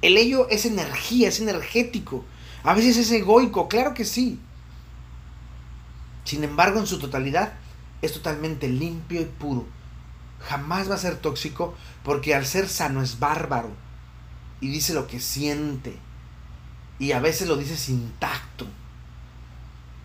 [0.02, 2.26] El ello es energía, es energético.
[2.64, 4.40] A veces es egoico, claro que sí.
[6.24, 7.54] Sin embargo, en su totalidad
[8.02, 9.66] es totalmente limpio y puro
[10.48, 13.70] jamás va a ser tóxico porque al ser sano es bárbaro
[14.62, 15.98] y dice lo que siente.
[17.00, 18.66] Y a veces lo dice sin tacto,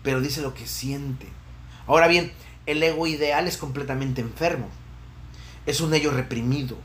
[0.03, 1.27] pero dice lo que siente.
[1.87, 2.33] Ahora bien,
[2.65, 4.69] el ego ideal es completamente enfermo.
[5.65, 6.77] Es un ello reprimido.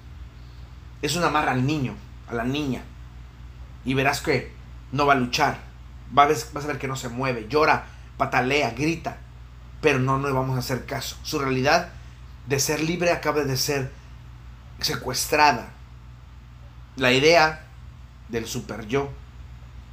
[1.03, 1.95] Es una amarra al niño,
[2.29, 2.83] a la niña.
[3.85, 4.53] Y verás que
[4.93, 5.59] no va a luchar.
[6.11, 7.87] Vas a ver que no se mueve, llora,
[8.17, 9.19] patalea, grita.
[9.81, 11.17] Pero no, no vamos a hacer caso.
[11.23, 11.91] Su realidad
[12.47, 13.91] de ser libre acaba de ser
[14.81, 15.69] secuestrada.
[16.97, 17.67] La idea
[18.29, 19.11] del super yo,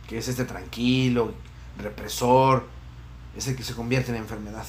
[0.08, 1.34] que es este tranquilo,
[1.78, 2.68] represor,
[3.36, 4.66] es el que se convierte en enfermedad.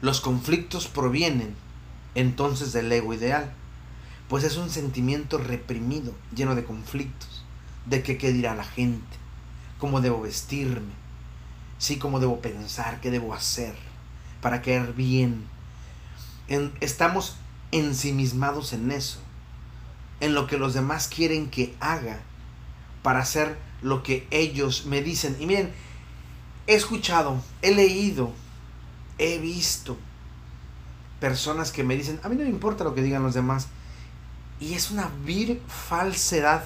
[0.00, 1.54] Los conflictos provienen
[2.14, 3.52] entonces del ego ideal,
[4.28, 7.44] pues es un sentimiento reprimido, lleno de conflictos,
[7.86, 9.16] de qué dirá la gente,
[9.78, 10.92] cómo debo vestirme,
[11.78, 13.74] sí, cómo debo pensar, qué debo hacer
[14.40, 15.44] para caer bien.
[16.80, 17.36] estamos
[17.72, 19.18] ensimismados en eso,
[20.20, 22.20] en lo que los demás quieren que haga
[23.02, 25.36] para hacer lo que ellos me dicen.
[25.40, 25.72] Y miren,
[26.66, 28.32] he escuchado, he leído,
[29.18, 29.96] he visto
[31.20, 33.68] personas que me dicen, a mí no me importa lo que digan los demás.
[34.58, 36.64] Y es una vil falsedad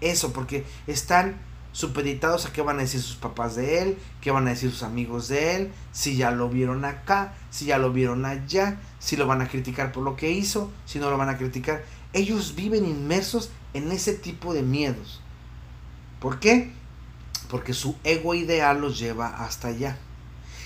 [0.00, 1.38] eso, porque están
[1.72, 4.82] supeditados a qué van a decir sus papás de él, qué van a decir sus
[4.82, 9.26] amigos de él, si ya lo vieron acá, si ya lo vieron allá, si lo
[9.26, 11.84] van a criticar por lo que hizo, si no lo van a criticar.
[12.12, 15.20] Ellos viven inmersos en ese tipo de miedos.
[16.26, 16.72] ¿Por qué?
[17.48, 19.96] Porque su ego ideal los lleva hasta allá.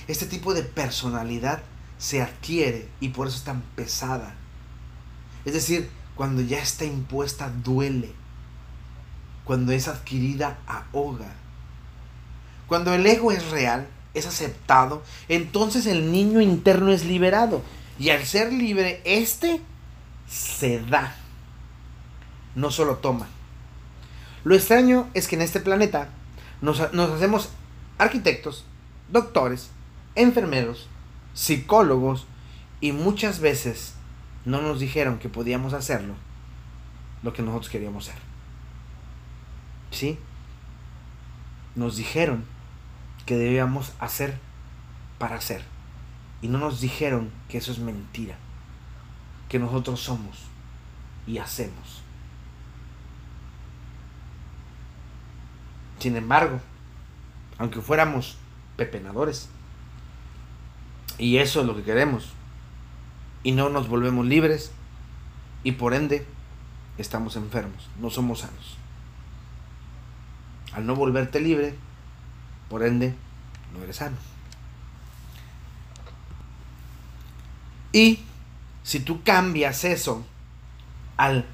[0.08, 1.60] Este tipo de personalidad
[1.98, 4.34] se adquiere y por eso es tan pesada.
[5.44, 8.14] Es decir, cuando ya está impuesta duele
[9.44, 11.30] cuando es adquirida ahoga.
[12.66, 17.60] Cuando el ego es real, es aceptado, entonces el niño interno es liberado.
[17.98, 19.60] Y al ser libre, este
[20.26, 21.16] se da.
[22.54, 23.28] No solo toma.
[24.44, 26.08] Lo extraño es que en este planeta
[26.62, 27.50] nos, hacemos
[27.98, 28.64] arquitectos,
[29.10, 29.70] doctores,
[30.14, 30.88] enfermeros,
[31.34, 32.26] psicólogos
[32.80, 33.94] y muchas veces
[34.44, 36.14] no nos dijeron que podíamos hacerlo
[37.22, 38.30] lo que nosotros queríamos ser.
[39.90, 40.18] ¿sí?
[41.74, 42.44] Nos dijeron
[43.26, 44.38] que debíamos hacer
[45.18, 45.62] para hacer.
[46.42, 48.36] Y no nos dijeron que eso es mentira.
[49.48, 50.38] Que nosotros somos
[51.26, 52.02] y hacemos.
[56.00, 56.60] Sin embargo,
[57.58, 58.38] aunque fuéramos
[58.76, 59.48] pepenadores,
[61.18, 62.32] y eso es lo que queremos,
[63.42, 64.72] y no nos volvemos libres,
[65.62, 66.26] y por ende
[66.96, 68.78] estamos enfermos, no somos sanos.
[70.72, 71.74] Al no volverte libre,
[72.70, 73.14] por ende,
[73.74, 74.16] no eres sano.
[77.92, 78.20] Y
[78.84, 80.24] si tú cambias eso
[81.18, 81.44] al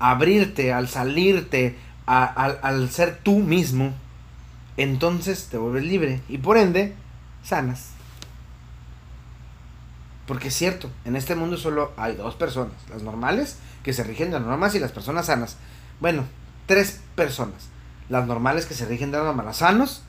[0.00, 3.92] abrirte, al salirte, al, ser tú mismo,
[4.76, 6.94] entonces te vuelves libre y por ende
[7.42, 7.90] sanas.
[10.26, 14.30] Porque es cierto, en este mundo solo hay dos personas, las normales, que se rigen
[14.30, 15.56] de las normas, y las personas sanas.
[16.00, 16.24] Bueno,
[16.66, 17.72] tres personas
[18.12, 20.02] las normales que se rigen de las normas, sanos,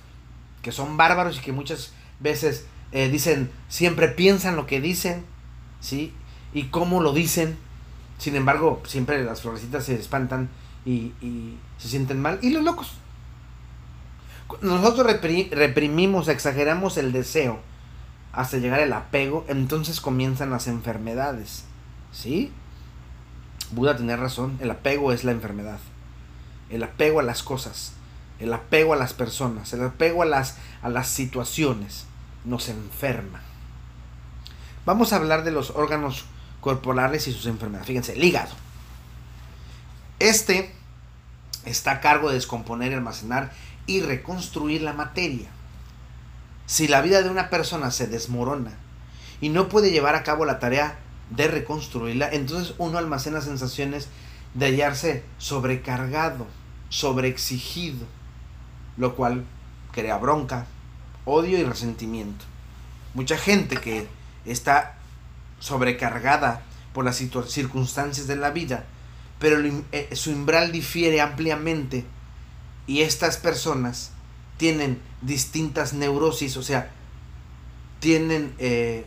[0.62, 5.24] que son bárbaros y que muchas veces eh, dicen, siempre piensan lo que dicen,
[5.80, 6.14] ¿sí?
[6.54, 7.58] Y cómo lo dicen.
[8.18, 10.50] Sin embargo, siempre las florecitas se espantan
[10.86, 12.40] y, y se sienten mal.
[12.42, 12.94] Y los locos.
[14.62, 17.60] Nosotros reprimimos, exageramos el deseo
[18.32, 21.66] hasta llegar el apego, entonces comienzan las enfermedades.
[22.12, 22.52] ¿Sí?
[23.72, 25.80] Buda tenía razón, el apego es la enfermedad
[26.74, 27.94] el apego a las cosas,
[28.40, 32.06] el apego a las personas, el apego a las, a las situaciones,
[32.46, 33.42] nos enferma.
[34.86, 36.26] Vamos a hablar de los órganos
[36.62, 37.88] corporales y sus enfermedades.
[37.88, 38.52] Fíjense, el hígado.
[40.20, 40.74] Este
[41.66, 43.52] está a cargo de descomponer, almacenar
[43.86, 45.50] y reconstruir la materia.
[46.66, 48.72] Si la vida de una persona se desmorona
[49.42, 50.98] y no puede llevar a cabo la tarea
[51.30, 54.08] de reconstruirla, entonces uno almacena sensaciones
[54.54, 56.48] de hallarse sobrecargado,
[56.90, 58.06] sobreexigido,
[58.98, 59.46] lo cual
[59.92, 60.68] crea bronca,
[61.26, 62.46] odio y resentimiento.
[63.14, 64.08] Mucha gente que
[64.46, 64.96] está
[65.60, 66.62] sobrecargada
[66.94, 68.86] por las circunstancias de la vida,
[69.44, 72.06] pero eh, su umbral difiere ampliamente
[72.88, 74.12] y estas personas
[74.56, 76.90] tienen distintas neurosis, o sea,
[78.00, 79.06] tienen eh,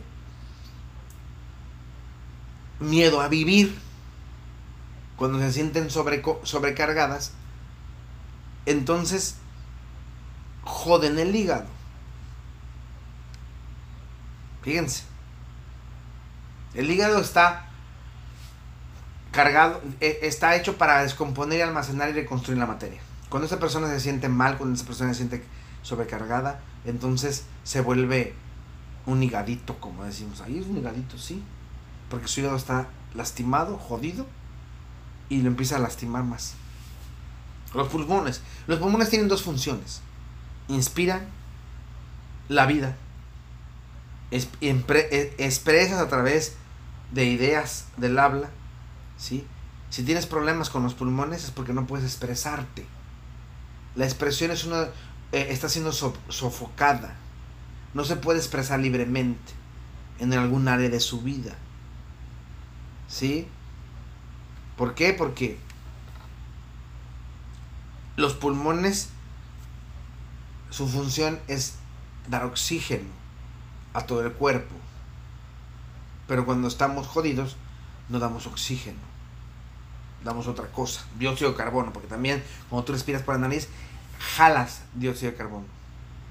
[2.79, 3.79] miedo a vivir
[5.15, 7.31] cuando se sienten sobrecargadas
[8.67, 9.37] entonces
[10.61, 11.65] joden el hígado.
[14.61, 15.01] Fíjense.
[16.75, 17.66] El hígado está
[19.37, 22.99] cargado, e, está hecho para descomponer y almacenar y reconstruir la materia.
[23.29, 25.43] Cuando esa persona se siente mal, cuando esa persona se siente
[25.83, 28.33] sobrecargada, entonces se vuelve
[29.05, 30.41] un higadito, como decimos.
[30.41, 31.43] Ahí es un higadito, sí.
[32.09, 34.25] Porque su hígado está lastimado, jodido,
[35.29, 36.55] y lo empieza a lastimar más.
[37.75, 38.41] Los pulmones.
[38.65, 40.01] Los pulmones tienen dos funciones.
[40.67, 41.27] Inspiran
[42.49, 42.95] la vida.
[44.31, 46.55] E, expresas a través
[47.11, 48.49] de ideas del habla.
[49.17, 49.45] ¿Sí?
[49.89, 52.85] Si tienes problemas con los pulmones es porque no puedes expresarte.
[53.95, 54.83] La expresión es una,
[55.31, 57.15] eh, está siendo sofocada.
[57.93, 59.57] No se puede expresar libremente.
[60.19, 61.55] en algún área de su vida.
[63.07, 63.47] ¿Sí?
[64.75, 65.13] ¿Por qué?
[65.13, 65.59] Porque
[68.15, 69.09] los pulmones,
[70.71, 71.75] su función es
[72.27, 73.09] dar oxígeno
[73.93, 74.75] a todo el cuerpo.
[76.27, 77.55] Pero cuando estamos jodidos,
[78.09, 79.06] no damos oxígeno.
[80.23, 83.67] Damos otra cosa, dióxido de carbono, porque también cuando tú respiras por la nariz,
[84.35, 85.65] jalas dióxido de carbono.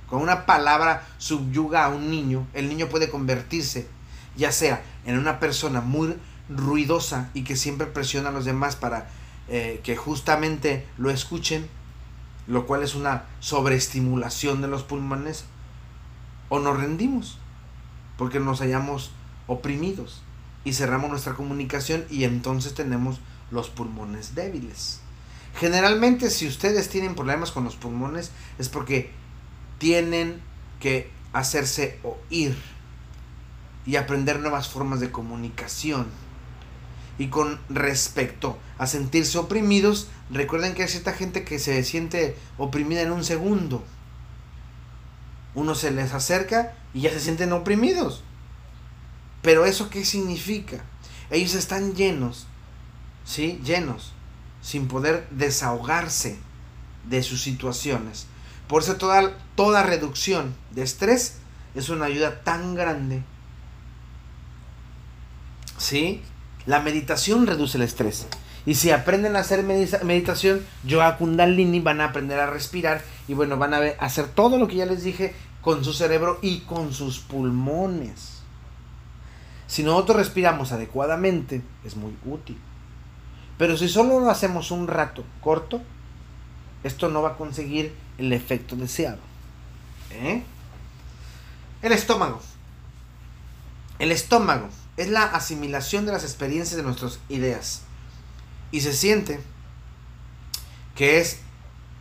[0.08, 3.88] Con una palabra subyuga a un niño, el niño puede convertirse
[4.36, 6.16] ya sea en una persona muy
[6.48, 9.08] ruidosa y que siempre presiona a los demás para
[9.48, 11.68] eh, que justamente lo escuchen,
[12.46, 15.46] lo cual es una sobreestimulación de los pulmones,
[16.48, 17.38] o nos rendimos
[18.16, 19.10] porque nos hallamos
[19.46, 20.22] oprimidos
[20.64, 23.20] y cerramos nuestra comunicación y entonces tenemos
[23.50, 25.00] los pulmones débiles.
[25.58, 29.10] Generalmente si ustedes tienen problemas con los pulmones es porque
[29.78, 30.40] tienen
[30.80, 32.56] que hacerse oír
[33.86, 36.06] y aprender nuevas formas de comunicación.
[37.18, 43.00] Y con respecto a sentirse oprimidos, recuerden que hay cierta gente que se siente oprimida
[43.00, 43.82] en un segundo.
[45.54, 48.22] Uno se les acerca y ya se sienten oprimidos.
[49.40, 50.84] Pero eso qué significa?
[51.30, 52.46] Ellos están llenos,
[53.26, 53.60] ¿sí?
[53.62, 54.14] Llenos,
[54.62, 56.38] sin poder desahogarse
[57.04, 58.26] de sus situaciones.
[58.68, 61.34] Por eso toda, toda reducción de estrés
[61.74, 63.22] es una ayuda tan grande
[65.78, 66.22] ¿sí?
[66.66, 68.26] La meditación reduce el estrés.
[68.64, 73.56] Y si aprenden a hacer meditación, yoga kundalini, van a aprender a respirar y bueno,
[73.56, 77.20] van a hacer todo lo que ya les dije con su cerebro y con sus
[77.20, 78.40] pulmones.
[79.68, 82.58] Si nosotros respiramos adecuadamente, es muy útil.
[83.58, 85.82] Pero si solo lo hacemos un rato corto,
[86.84, 89.18] esto no va a conseguir el efecto deseado.
[90.10, 90.42] ¿Eh?
[91.82, 92.40] El estómago.
[93.98, 97.82] El estómago es la asimilación de las experiencias de nuestras ideas.
[98.72, 99.40] Y se siente
[100.94, 101.40] que es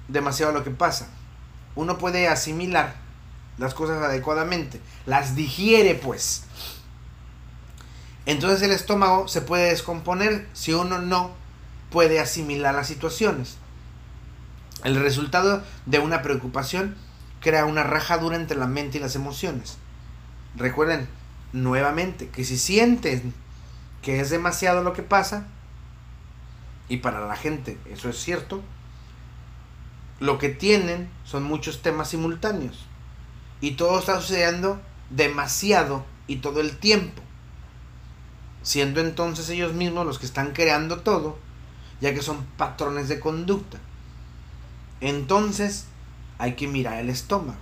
[0.08, 1.08] demasiado lo que pasa.
[1.76, 2.96] Uno puede asimilar
[3.58, 6.44] las cosas adecuadamente, las digiere pues.
[8.26, 11.32] Entonces el estómago se puede descomponer si uno no
[11.90, 13.58] puede asimilar las situaciones.
[14.84, 16.96] El resultado de una preocupación
[17.40, 19.78] crea una rajadura entre la mente y las emociones.
[20.56, 21.08] Recuerden,
[21.54, 23.34] nuevamente, que si sienten
[24.02, 25.48] que es demasiado lo que pasa,
[26.88, 28.62] y para la gente eso es cierto,
[30.20, 32.86] lo que tienen son muchos temas simultáneos.
[33.62, 37.22] Y todo está sucediendo demasiado y todo el tiempo.
[38.62, 41.38] Siendo entonces ellos mismos los que están creando todo,
[42.02, 43.80] ya que son patrones de conducta.
[45.02, 45.86] Entonces
[46.38, 47.60] hay que mirar el estómago.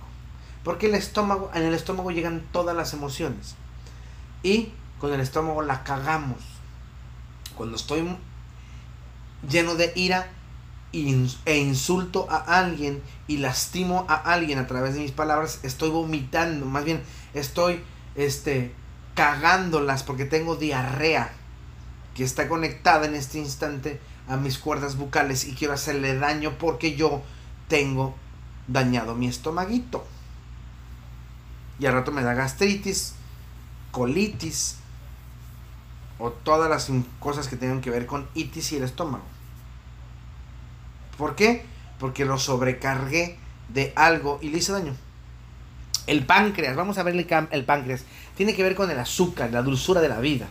[0.62, 3.54] Porque el estómago, en el estómago llegan todas las emociones
[4.42, 6.38] y con el estómago la cagamos.
[7.54, 8.16] Cuando estoy
[9.48, 10.28] lleno de ira
[10.92, 16.66] e insulto a alguien y lastimo a alguien a través de mis palabras, estoy vomitando,
[16.66, 17.02] más bien
[17.34, 17.82] estoy
[18.14, 18.72] este
[19.14, 21.32] cagándolas porque tengo diarrea
[22.14, 26.96] que está conectada en este instante a mis cuerdas bucales y quiero hacerle daño porque
[26.96, 27.22] yo
[27.68, 28.14] tengo
[28.66, 30.04] dañado mi estomaguito.
[31.78, 33.14] Y al rato me da gastritis,
[33.90, 34.76] colitis
[36.18, 39.24] o todas las cosas que tengan que ver con itis y el estómago.
[41.18, 41.64] ¿Por qué?
[41.98, 44.94] Porque lo sobrecargué de algo y le hice daño.
[46.06, 48.04] El páncreas, vamos a ver el, páncreas,
[48.36, 50.48] tiene que ver con el azúcar, la dulzura de la vida.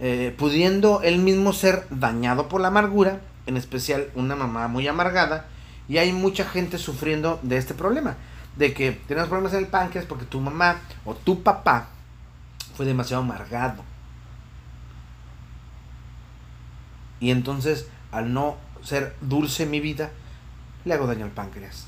[0.00, 5.46] Eh, pudiendo él mismo ser dañado por la amargura, en especial una mamá muy amargada,
[5.88, 8.16] y hay mucha gente sufriendo de este problema,
[8.56, 11.88] de que tenemos problemas en el páncreas porque tu mamá o tu papá
[12.76, 13.82] fue demasiado amargado.
[17.20, 20.10] Y entonces, al no ser dulce mi vida,
[20.84, 21.86] le hago daño al páncreas.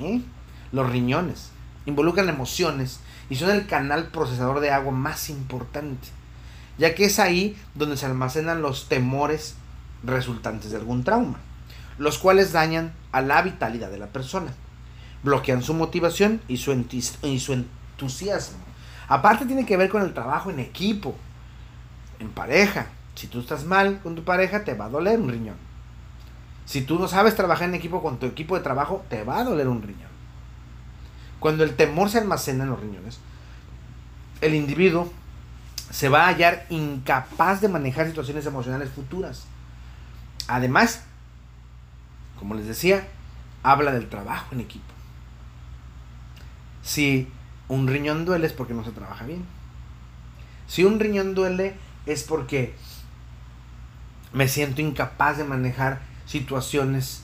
[0.00, 0.22] ¿Eh?
[0.72, 1.50] Los riñones
[1.84, 3.00] involucran emociones
[3.30, 6.08] y son el canal procesador de agua más importante,
[6.78, 9.56] ya que es ahí donde se almacenan los temores
[10.02, 11.38] resultantes de algún trauma,
[11.98, 14.52] los cuales dañan a la vitalidad de la persona,
[15.22, 18.58] bloquean su motivación y su, entusiasmo.
[19.08, 21.14] Aparte tiene que ver con el trabajo en equipo,
[22.18, 22.86] en pareja.
[23.14, 25.56] Si tú estás mal con tu pareja, te va a doler un riñón.
[26.66, 29.44] Si tú no sabes trabajar en equipo con tu equipo de trabajo, te va a
[29.44, 30.07] doler un riñón.
[31.40, 33.20] Cuando el temor se almacena en los riñones,
[34.40, 35.12] el individuo
[35.90, 39.44] se va a hallar incapaz de manejar situaciones emocionales futuras.
[40.46, 41.04] Además,
[42.38, 43.06] como les decía,
[43.62, 44.84] habla del trabajo en equipo.
[46.82, 47.28] Si
[47.68, 49.44] un riñón duele es porque no se trabaja bien.
[50.66, 51.74] Si un riñón duele
[52.06, 52.74] es porque
[54.32, 57.22] me siento incapaz de manejar situaciones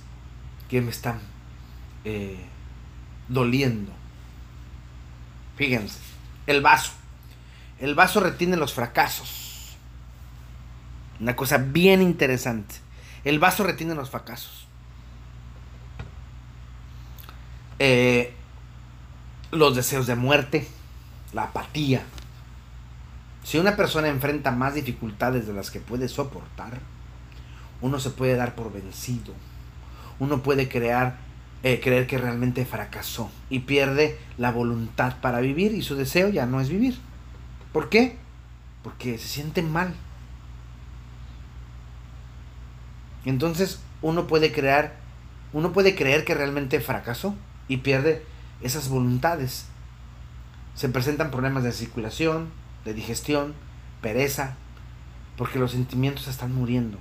[0.68, 1.18] que me están
[2.04, 2.44] eh,
[3.28, 3.92] doliendo.
[5.56, 5.98] Fíjense,
[6.46, 6.92] el vaso.
[7.80, 9.76] El vaso retiene los fracasos.
[11.20, 12.76] Una cosa bien interesante.
[13.24, 14.66] El vaso retiene los fracasos.
[17.78, 18.34] Eh,
[19.50, 20.68] los deseos de muerte,
[21.32, 22.02] la apatía.
[23.42, 26.80] Si una persona enfrenta más dificultades de las que puede soportar,
[27.80, 29.34] uno se puede dar por vencido.
[30.18, 31.18] Uno puede crear,
[31.64, 36.44] eh, creer que realmente fracasó y pierde la voluntad para vivir y su deseo ya
[36.44, 36.98] no es vivir.
[37.72, 38.18] ¿Por qué?
[38.82, 39.94] Porque se siente mal.
[43.24, 44.96] Entonces uno puede crear,
[45.54, 47.34] uno puede creer que realmente fracasó
[47.66, 48.22] y pierde
[48.60, 49.64] esas voluntades.
[50.74, 52.50] Se presentan problemas de circulación,
[52.84, 53.54] de digestión,
[54.02, 54.56] pereza,
[55.38, 56.98] porque los sentimientos están muriendo.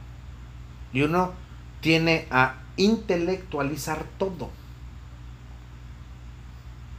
[0.93, 1.33] Y uno
[1.81, 4.49] tiene a intelectualizar todo.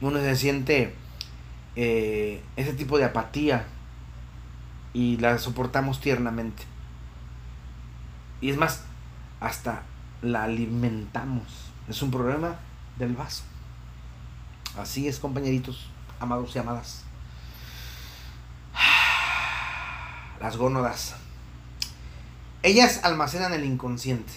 [0.01, 0.93] Uno se siente
[1.75, 3.65] eh, ese tipo de apatía
[4.93, 6.63] y la soportamos tiernamente.
[8.41, 8.83] Y es más,
[9.39, 9.83] hasta
[10.21, 11.43] la alimentamos.
[11.87, 12.55] Es un problema
[12.97, 13.43] del vaso.
[14.77, 15.87] Así es, compañeritos,
[16.19, 17.03] amados y amadas.
[20.39, 21.15] Las gónodas.
[22.63, 24.33] Ellas almacenan el inconsciente.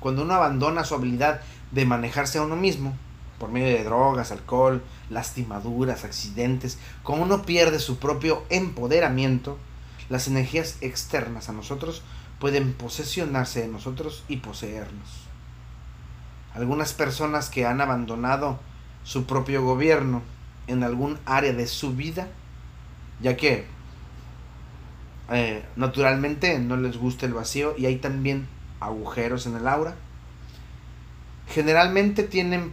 [0.00, 1.40] Cuando uno abandona su habilidad
[1.70, 2.94] de manejarse a uno mismo,
[3.38, 9.58] por medio de drogas, alcohol, lastimaduras, accidentes, como uno pierde su propio empoderamiento,
[10.08, 12.02] las energías externas a nosotros
[12.40, 15.28] pueden posesionarse de nosotros y poseernos.
[16.54, 18.58] Algunas personas que han abandonado
[19.04, 20.22] su propio gobierno
[20.66, 22.28] en algún área de su vida,
[23.20, 23.66] ya que
[25.30, 28.48] eh, naturalmente no les gusta el vacío y hay también
[28.80, 29.94] agujeros en el aura.
[31.48, 32.72] Generalmente tienen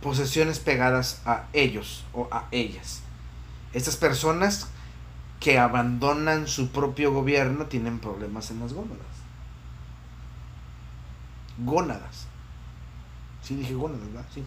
[0.00, 3.02] posesiones pegadas a ellos o a ellas.
[3.72, 4.68] Estas personas
[5.40, 9.06] que abandonan su propio gobierno tienen problemas en las gónadas.
[11.58, 12.26] Gónadas.
[13.42, 14.26] Sí, dije gónadas, ¿verdad?
[14.32, 14.44] Sí.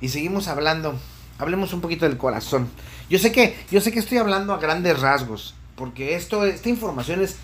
[0.00, 0.98] Y seguimos hablando.
[1.40, 2.68] Hablemos un poquito del corazón.
[3.08, 5.54] Yo sé que, yo sé que estoy hablando a grandes rasgos.
[5.74, 7.38] Porque esto, esta información es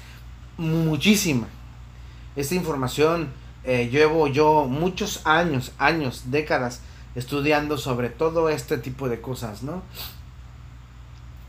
[0.58, 1.46] muchísima.
[2.36, 3.30] Esta información
[3.64, 6.82] eh, llevo yo muchos años, años, décadas
[7.14, 9.82] estudiando sobre todo este tipo de cosas, ¿no?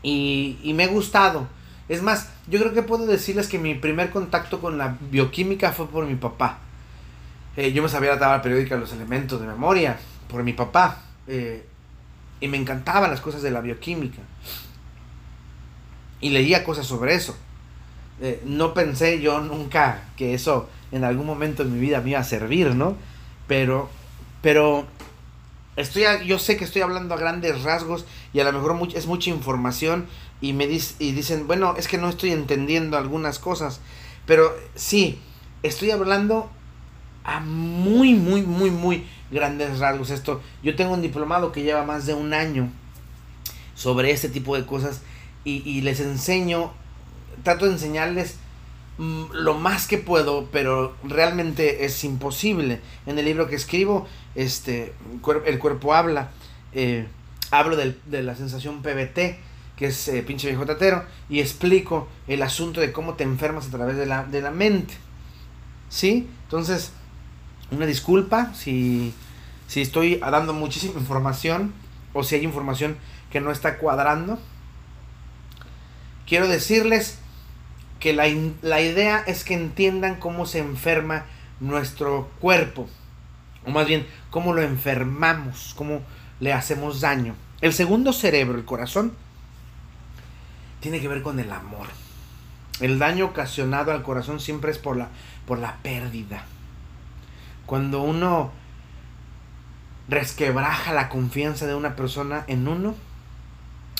[0.02, 1.46] Y, y me ha gustado.
[1.90, 5.88] Es más, yo creo que puedo decirles que mi primer contacto con la bioquímica fue
[5.88, 6.58] por mi papá.
[7.56, 11.02] Eh, yo me sabía la tabla periódica de los elementos de memoria por mi papá.
[11.26, 11.66] Eh,
[12.40, 14.22] y me encantaban las cosas de la bioquímica.
[16.20, 17.36] Y leía cosas sobre eso.
[18.20, 22.20] Eh, no pensé yo nunca que eso en algún momento de mi vida me iba
[22.20, 22.96] a servir, ¿no?
[23.46, 23.88] Pero,
[24.42, 24.86] pero
[25.76, 29.30] estoy yo sé que estoy hablando a grandes rasgos y a lo mejor es mucha
[29.30, 30.06] información
[30.40, 33.80] y me y dicen, bueno, es que no estoy entendiendo algunas cosas,
[34.26, 35.20] pero sí,
[35.62, 36.50] estoy hablando
[37.24, 40.40] a muy, muy, muy, muy grandes rasgos esto.
[40.62, 42.70] Yo tengo un diplomado que lleva más de un año
[43.74, 45.02] sobre este tipo de cosas
[45.44, 46.72] y, les enseño,
[47.42, 48.36] trato de enseñarles
[48.98, 52.80] mm, lo más que puedo, pero realmente es imposible.
[53.06, 54.92] En el libro que escribo, este,
[55.46, 56.32] El cuerpo habla,
[56.72, 57.06] eh,
[57.50, 59.38] hablo de la sensación PBT,
[59.78, 63.70] que es eh, pinche viejo tatero, y explico el asunto de cómo te enfermas a
[63.70, 64.94] través de la, de la mente.
[65.88, 66.28] ¿Sí?
[66.44, 66.92] Entonces,
[67.70, 69.14] una disculpa si
[69.68, 71.72] si estoy dando muchísima información
[72.14, 72.96] o si hay información
[73.30, 74.40] que no está cuadrando.
[76.26, 77.18] Quiero decirles
[78.00, 78.26] que la,
[78.62, 81.26] la idea es que entiendan cómo se enferma
[81.60, 82.88] nuestro cuerpo,
[83.66, 86.00] o más bien cómo lo enfermamos, cómo
[86.40, 87.34] le hacemos daño.
[87.60, 89.12] El segundo cerebro, el corazón,
[90.80, 91.88] tiene que ver con el amor.
[92.80, 95.08] El daño ocasionado al corazón siempre es por la,
[95.46, 96.46] por la pérdida.
[97.68, 98.50] Cuando uno
[100.08, 102.94] resquebraja la confianza de una persona en uno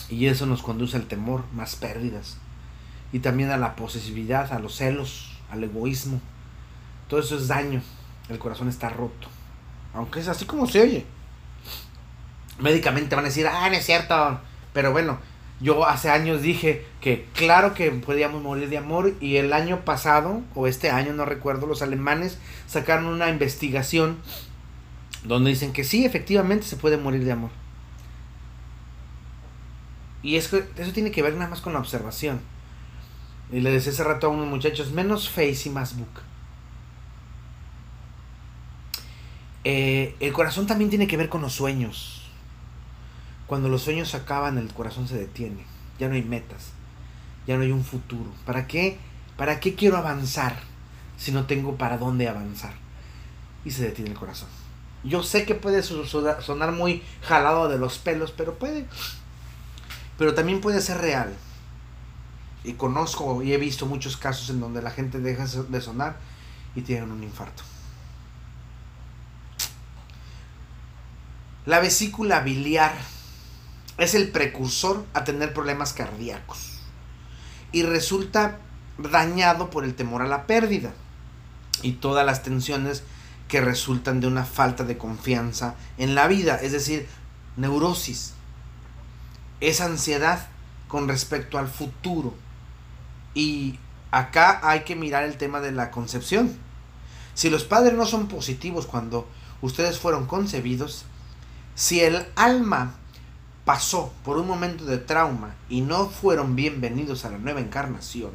[0.09, 2.39] y eso nos conduce al temor, más pérdidas
[3.11, 6.19] y también a la posesividad, a los celos, al egoísmo.
[7.07, 7.83] Todo eso es daño.
[8.27, 9.27] El corazón está roto.
[9.93, 11.05] Aunque es así como se oye.
[12.57, 14.39] Médicamente van a decir, ah, no es cierto.
[14.73, 15.19] Pero bueno,
[15.61, 20.41] Yo hace años dije que claro que podíamos morir de amor y el año pasado,
[20.55, 24.17] o este año no recuerdo, los alemanes sacaron una investigación
[25.25, 27.51] donde dicen que sí, efectivamente se puede morir de amor.
[30.23, 32.39] Y es que eso tiene que ver nada más con la observación.
[33.51, 36.21] Y le decía hace rato a unos muchachos, menos face y más book.
[39.63, 42.28] Eh, el corazón también tiene que ver con los sueños.
[43.49, 45.65] Cuando los sueños se acaban, el corazón se detiene.
[45.97, 46.67] Ya no hay metas.
[47.47, 48.29] Ya no hay un futuro.
[48.45, 48.99] ¿Para qué?
[49.37, 50.55] ¿Para qué quiero avanzar
[51.17, 52.73] si no tengo para dónde avanzar?
[53.65, 54.49] Y se detiene el corazón.
[55.03, 58.85] Yo sé que puede sonar muy jalado de los pelos, pero puede.
[60.19, 61.35] Pero también puede ser real.
[62.63, 66.17] Y conozco y he visto muchos casos en donde la gente deja de sonar
[66.75, 67.63] y tienen un infarto.
[71.65, 72.93] La vesícula biliar
[73.99, 76.79] es el precursor a tener problemas cardíacos
[77.71, 78.59] y resulta
[78.97, 80.93] dañado por el temor a la pérdida
[81.81, 83.03] y todas las tensiones
[83.47, 87.07] que resultan de una falta de confianza en la vida, es decir,
[87.57, 88.33] neurosis.
[89.59, 90.47] Es ansiedad
[90.87, 92.33] con respecto al futuro.
[93.33, 93.79] Y
[94.11, 96.55] acá hay que mirar el tema de la concepción.
[97.33, 99.27] Si los padres no son positivos cuando
[99.61, 101.05] ustedes fueron concebidos,
[101.75, 102.98] si el alma
[103.65, 108.31] pasó por un momento de trauma y no fueron bienvenidos a la nueva encarnación,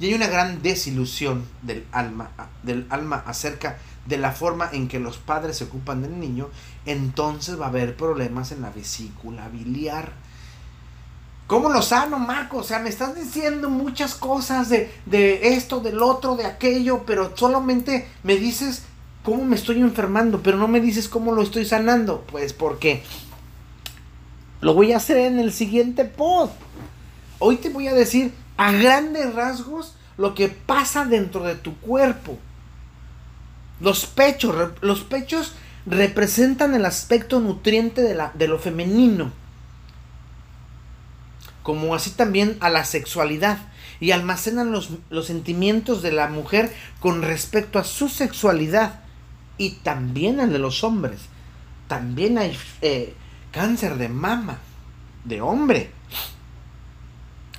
[0.00, 2.30] y hay una gran desilusión del alma,
[2.62, 6.48] del alma acerca de la forma en que los padres se ocupan del niño,
[6.86, 10.12] entonces va a haber problemas en la vesícula biliar.
[11.46, 12.58] ¿Cómo lo sano, Marco?
[12.58, 17.36] O sea, me estás diciendo muchas cosas de, de esto, del otro, de aquello, pero
[17.36, 18.84] solamente me dices
[19.24, 22.24] cómo me estoy enfermando, pero no me dices cómo lo estoy sanando.
[22.30, 23.02] Pues porque
[24.60, 26.52] lo voy a hacer en el siguiente post.
[27.38, 32.38] Hoy te voy a decir a grandes rasgos lo que pasa dentro de tu cuerpo.
[33.80, 35.54] Los pechos, los pechos
[35.86, 39.32] representan el aspecto nutriente de, la, de lo femenino.
[41.62, 43.58] Como así también a la sexualidad.
[44.00, 49.00] Y almacenan los, los sentimientos de la mujer con respecto a su sexualidad
[49.56, 51.20] y también el de los hombres.
[51.88, 53.14] También hay eh,
[53.52, 54.58] cáncer de mama,
[55.24, 55.90] de hombre.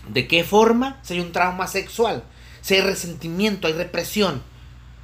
[0.07, 0.99] ¿De qué forma?
[1.03, 2.23] Si hay un trauma sexual,
[2.61, 4.41] si hay resentimiento, hay represión,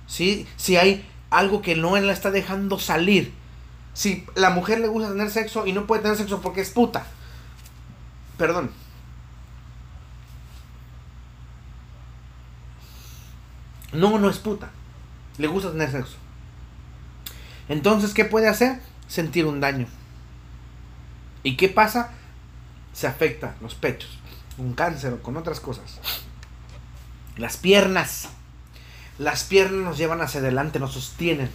[0.08, 3.34] si, si hay algo que no la está dejando salir,
[3.94, 7.06] si la mujer le gusta tener sexo y no puede tener sexo porque es puta.
[8.38, 8.72] Perdón.
[13.94, 14.70] No, no es puta.
[15.38, 16.18] Le gusta tener sexo.
[17.70, 18.82] Entonces, ¿qué puede hacer?
[19.08, 19.88] Sentir un daño.
[21.46, 22.10] ¿Y qué pasa?
[22.92, 24.18] Se afecta los pechos,
[24.58, 26.00] un cáncer o con otras cosas.
[27.38, 28.30] Las piernas.
[29.20, 31.52] Las piernas nos llevan hacia adelante, nos sostienen.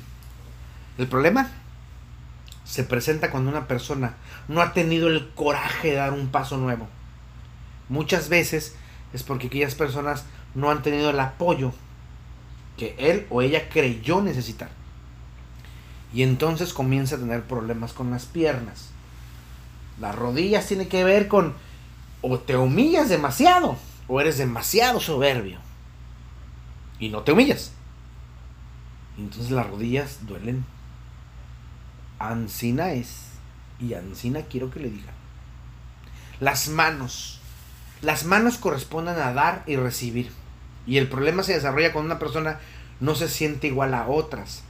[0.97, 1.51] El problema
[2.65, 4.15] se presenta cuando una persona
[4.47, 6.87] no ha tenido el coraje de dar un paso nuevo.
[7.89, 8.77] Muchas veces
[9.13, 10.25] es porque aquellas personas
[10.55, 11.73] no han tenido el apoyo
[12.77, 14.71] que él o ella creyó necesitar.
[16.15, 18.91] Y entonces comienza a tener problemas con las piernas.
[20.01, 21.55] Las rodillas tiene que ver con
[22.23, 23.77] o te humillas demasiado
[24.09, 25.59] o eres demasiado soberbio.
[26.99, 27.73] Y no te humillas.
[29.19, 30.65] entonces las rodillas duelen.
[32.19, 33.27] Ancina es.
[33.79, 35.13] Y Ancina quiero que le diga.
[36.41, 37.41] Las manos.
[38.03, 40.33] Las manos corresponden a dar y recibir.
[40.87, 42.59] Y el problema se desarrolla cuando una persona
[43.01, 44.63] no se siente igual a otras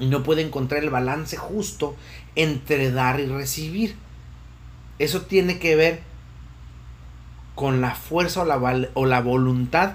[0.00, 1.96] y no puede encontrar el balance justo
[2.34, 3.96] entre dar y recibir.
[4.98, 6.02] Eso tiene que ver
[7.54, 9.94] con la fuerza o la, o la voluntad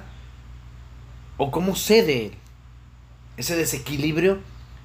[1.37, 2.31] o cómo cede.
[3.37, 4.39] Ese desequilibrio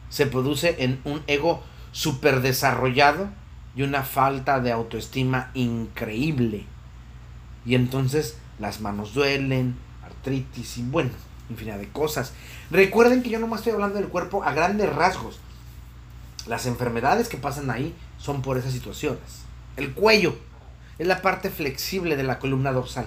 [0.08, 1.62] se produce en un ego
[1.92, 3.28] super desarrollado
[3.76, 6.66] y una falta de autoestima increíble.
[7.66, 11.10] Y entonces las manos duelen, artritis y bueno,
[11.50, 12.32] infinidad de cosas.
[12.70, 15.40] Recuerden que yo no más estoy hablando del cuerpo a grandes rasgos.
[16.46, 19.44] Las enfermedades que pasan ahí son por esas situaciones.
[19.76, 20.36] El cuello
[20.98, 23.06] es la parte flexible de la columna dorsal.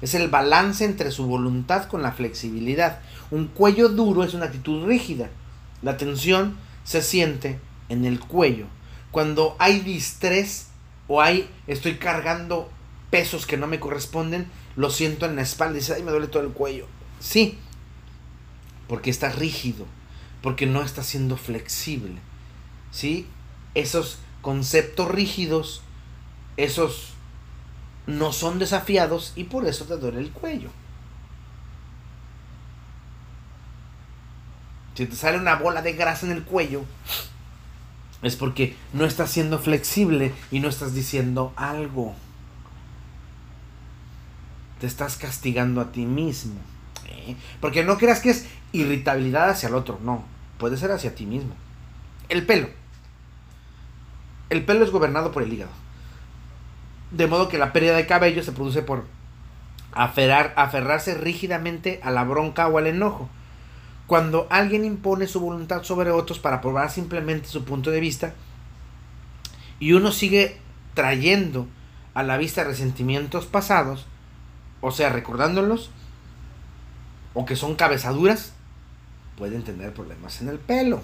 [0.00, 3.00] Es el balance entre su voluntad con la flexibilidad.
[3.30, 5.30] Un cuello duro es una actitud rígida.
[5.80, 8.66] La tensión se siente en el cuello.
[9.12, 10.68] Cuando hay distrés
[11.06, 12.70] o hay estoy cargando
[13.10, 16.26] pesos que no me corresponden, lo siento en la espalda y dice, ay, me duele
[16.26, 16.86] todo el cuello.
[17.20, 17.58] Sí,
[18.88, 19.86] porque está rígido,
[20.40, 22.16] porque no está siendo flexible.
[22.90, 23.26] ¿Sí?
[23.74, 25.82] Esos conceptos rígidos,
[26.64, 27.14] esos
[28.06, 30.70] no son desafiados y por eso te duele el cuello.
[34.94, 36.84] Si te sale una bola de grasa en el cuello,
[38.22, 42.14] es porque no estás siendo flexible y no estás diciendo algo.
[44.80, 46.60] Te estás castigando a ti mismo.
[47.06, 47.36] ¿eh?
[47.60, 50.24] Porque no creas que es irritabilidad hacia el otro, no.
[50.58, 51.54] Puede ser hacia ti mismo.
[52.28, 52.68] El pelo.
[54.50, 55.81] El pelo es gobernado por el hígado.
[57.12, 59.04] De modo que la pérdida de cabello se produce por
[59.92, 63.28] aferrar, aferrarse rígidamente a la bronca o al enojo.
[64.06, 68.34] Cuando alguien impone su voluntad sobre otros para probar simplemente su punto de vista
[69.78, 70.58] y uno sigue
[70.94, 71.66] trayendo
[72.14, 74.06] a la vista resentimientos pasados,
[74.80, 75.90] o sea, recordándolos,
[77.34, 78.52] o que son cabezaduras,
[79.36, 81.00] pueden tener problemas en el pelo.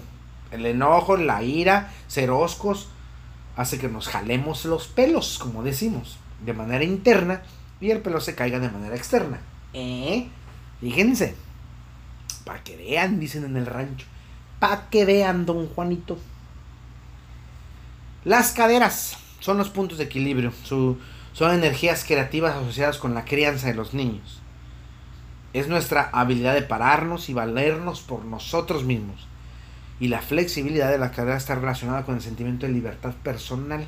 [0.51, 2.89] El enojo, la ira, ser oscos,
[3.59, 7.41] hace que nos jalemos los pelos, como decimos, de manera interna
[7.81, 9.41] y el pelo se caiga de manera externa.
[9.73, 10.29] ¿Eh?
[10.79, 11.35] Fíjense.
[12.45, 14.05] Para que vean, dicen en el rancho.
[14.59, 16.17] Para que vean, don Juanito.
[18.23, 20.53] Las caderas son los puntos de equilibrio.
[20.63, 24.39] son energías creativas asociadas con la crianza de los niños.
[25.51, 29.27] Es nuestra habilidad de pararnos y valernos por nosotros mismos.
[29.99, 33.87] Y la flexibilidad de la cadera está relacionada con el sentimiento de libertad personal.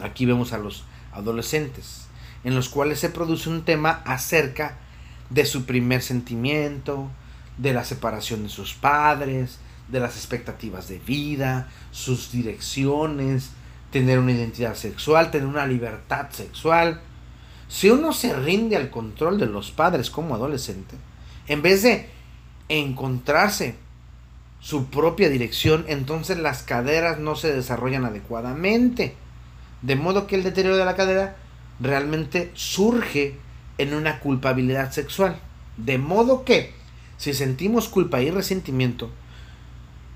[0.00, 2.06] Aquí vemos a los adolescentes,
[2.44, 4.78] en los cuales se produce un tema acerca
[5.28, 7.10] de su primer sentimiento,
[7.58, 9.58] de la separación de sus padres,
[9.88, 13.50] de las expectativas de vida, sus direcciones,
[13.90, 17.00] tener una identidad sexual, tener una libertad sexual.
[17.68, 20.96] Si uno se rinde al control de los padres como adolescente,
[21.48, 22.08] en vez de
[22.68, 23.76] encontrarse
[24.60, 29.16] su propia dirección, entonces las caderas no se desarrollan adecuadamente.
[29.82, 31.36] De modo que el deterioro de la cadera
[31.80, 33.36] realmente surge
[33.78, 35.38] en una culpabilidad sexual.
[35.78, 36.74] De modo que,
[37.16, 39.10] si sentimos culpa y resentimiento,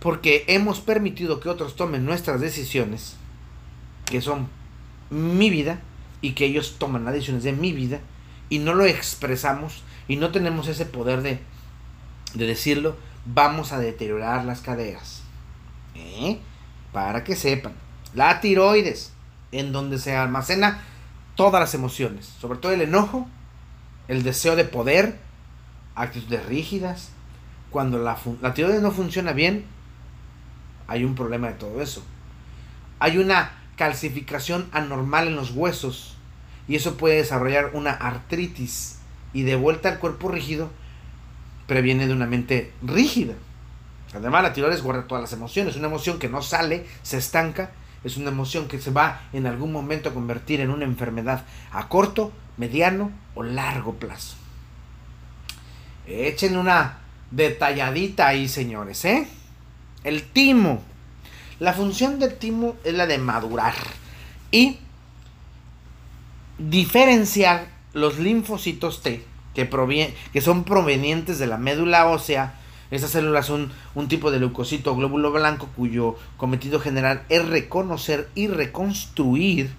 [0.00, 3.16] porque hemos permitido que otros tomen nuestras decisiones,
[4.04, 4.48] que son
[5.08, 5.80] mi vida,
[6.20, 8.00] y que ellos toman las decisiones de mi vida,
[8.50, 11.38] y no lo expresamos, y no tenemos ese poder de,
[12.34, 15.22] de decirlo, vamos a deteriorar las caderas.
[15.94, 16.38] ¿Eh?
[16.92, 17.74] Para que sepan,
[18.14, 19.12] la tiroides,
[19.52, 20.82] en donde se almacena
[21.34, 23.28] todas las emociones, sobre todo el enojo,
[24.08, 25.18] el deseo de poder,
[25.94, 27.10] actitudes rígidas.
[27.70, 29.64] Cuando la, la tiroides no funciona bien,
[30.86, 32.04] hay un problema de todo eso.
[33.00, 36.16] Hay una calcificación anormal en los huesos
[36.68, 38.98] y eso puede desarrollar una artritis
[39.32, 40.70] y de vuelta al cuerpo rígido
[41.66, 43.34] previene de una mente rígida.
[44.14, 45.76] Además, la tiroides guarda todas las emociones.
[45.76, 47.72] Una emoción que no sale, se estanca,
[48.04, 51.88] es una emoción que se va en algún momento a convertir en una enfermedad a
[51.88, 54.36] corto, mediano o largo plazo.
[56.06, 56.98] Echen una
[57.30, 59.26] detalladita ahí, señores, ¿eh?
[60.04, 60.82] El timo.
[61.58, 63.74] La función del timo es la de madurar
[64.50, 64.78] y
[66.58, 69.68] diferenciar los linfocitos T que,
[70.32, 72.54] que son provenientes de la médula ósea.
[72.90, 78.46] Estas células son un tipo de leucocito glóbulo blanco cuyo cometido general es reconocer y
[78.46, 79.70] reconstruir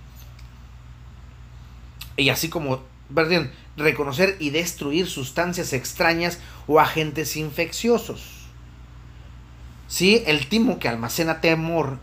[2.17, 2.81] y así como
[3.13, 8.47] perdón, reconocer y destruir sustancias extrañas o agentes infecciosos.
[9.87, 11.99] Sí, el timo que almacena temor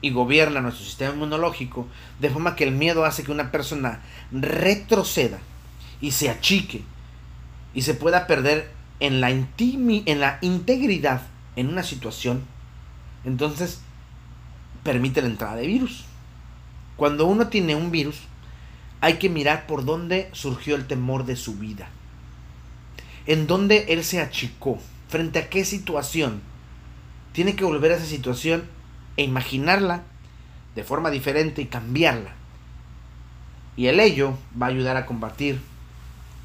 [0.00, 1.86] y gobierna nuestro sistema inmunológico,
[2.20, 4.02] de forma que el miedo hace que una persona
[4.32, 5.38] retroceda
[6.00, 6.82] y se achique
[7.74, 8.70] y se pueda perder
[9.00, 11.22] en la, en la integridad
[11.56, 12.42] en una situación,
[13.24, 13.80] entonces
[14.82, 16.04] permite la entrada de virus.
[16.96, 18.20] Cuando uno tiene un virus,
[19.00, 21.88] hay que mirar por dónde surgió el temor de su vida.
[23.26, 26.40] En dónde él se achicó, frente a qué situación.
[27.32, 28.64] Tiene que volver a esa situación
[29.16, 30.02] e imaginarla
[30.74, 32.34] de forma diferente y cambiarla.
[33.76, 35.60] Y el ello va a ayudar a combatir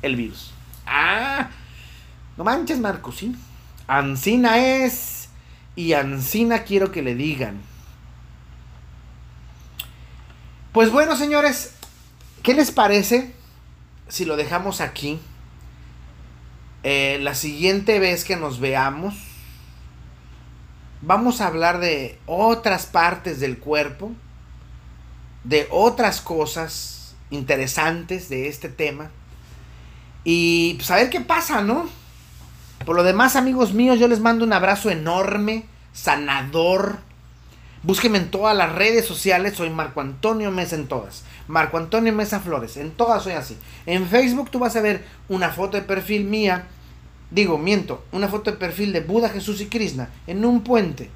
[0.02, 0.52] el virus.
[0.92, 1.52] Ah,
[2.36, 3.36] no manches, Marcos, sí.
[3.88, 5.30] Ancina es.
[5.76, 7.62] Y Ancina quiero que le digan.
[10.74, 11.74] Pues bueno, señores,
[12.42, 13.34] ¿qué les parece
[14.08, 15.20] si lo dejamos aquí?
[16.82, 19.14] Eh, la siguiente vez que nos veamos,
[21.02, 24.12] vamos a hablar de otras partes del cuerpo,
[25.44, 29.12] de otras cosas interesantes de este tema.
[30.24, 31.88] Y pues a ver qué pasa, ¿no?
[32.86, 37.00] Por lo demás, amigos míos, yo les mando un abrazo enorme, sanador,
[37.82, 41.24] Búsqueme en todas las redes sociales, soy Marco Antonio Mesa en todas.
[41.48, 43.58] Marco Antonio Mesa Flores, en todas soy así.
[43.86, 46.68] En Facebook tú vas a ver una foto de perfil mía,
[47.32, 51.10] digo, miento, una foto de perfil de Buda, Jesús y Krishna en un puente.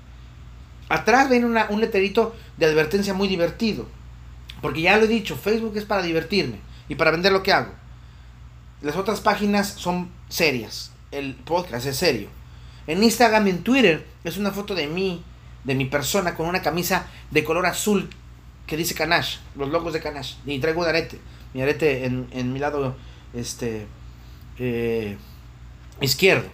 [0.88, 3.86] Atrás viene un letrerito de advertencia muy divertido.
[4.62, 7.74] Porque ya lo he dicho, Facebook es para divertirme y para vender lo que hago.
[8.84, 10.92] Las otras páginas son serias.
[11.12, 12.28] El podcast es serio.
[12.86, 15.24] En Instagram y en Twitter es una foto de mí
[15.64, 18.10] de mi persona con una camisa de color azul
[18.68, 20.34] que dice Canash, los logos de Canash.
[20.46, 21.18] Y traigo un arete,
[21.54, 22.98] mi arete en, mi lado
[23.34, 23.88] este,
[24.60, 25.16] eh,
[26.02, 26.50] izquierdo.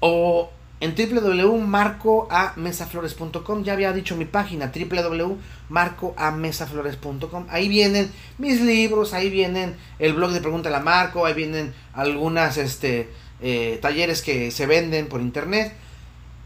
[0.00, 0.50] O
[0.80, 7.46] en www.marcoamesaflores.com, ya había dicho mi página, www.marcoamesaflores.com.
[7.50, 11.74] Ahí vienen mis libros, ahí vienen el blog de Pregunta a la Marco, ahí vienen
[11.94, 13.10] algunas este,
[13.40, 15.74] eh, talleres que se venden por internet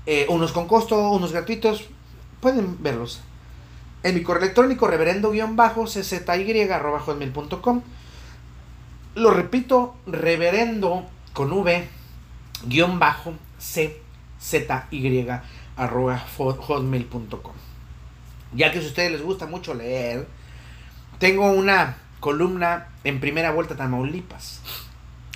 [0.06, 1.88] eh, unos con costo, unos gratuitos.
[2.40, 3.20] Pueden verlos.
[4.02, 7.82] En mi correo electrónico reverendo-czy.com.
[9.14, 11.04] Lo repito, reverendo
[11.34, 11.86] con v
[12.64, 14.01] guion bajo c
[16.58, 17.54] hotmail.com.
[18.54, 20.26] Ya que si a ustedes les gusta mucho leer,
[21.18, 24.60] tengo una columna en primera vuelta Tamaulipas.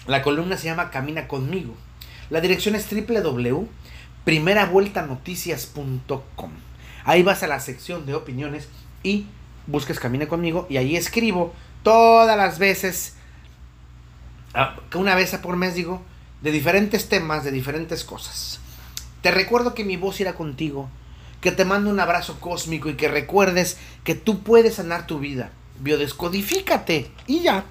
[0.06, 1.74] La columna se llama Camina conmigo.
[2.30, 3.66] La dirección es www
[4.26, 6.50] primeravueltanoticias.com.
[7.04, 8.68] Ahí vas a la sección de opiniones
[9.04, 9.26] y
[9.68, 11.54] busques Camina conmigo y ahí escribo
[11.84, 13.14] todas las veces,
[14.52, 16.02] ah, una vez por mes digo,
[16.42, 18.58] de diferentes temas, de diferentes cosas.
[19.26, 20.88] Te recuerdo que mi voz irá contigo,
[21.40, 25.50] que te mando un abrazo cósmico y que recuerdes que tú puedes sanar tu vida.
[25.80, 27.64] Biodescodifícate y ya.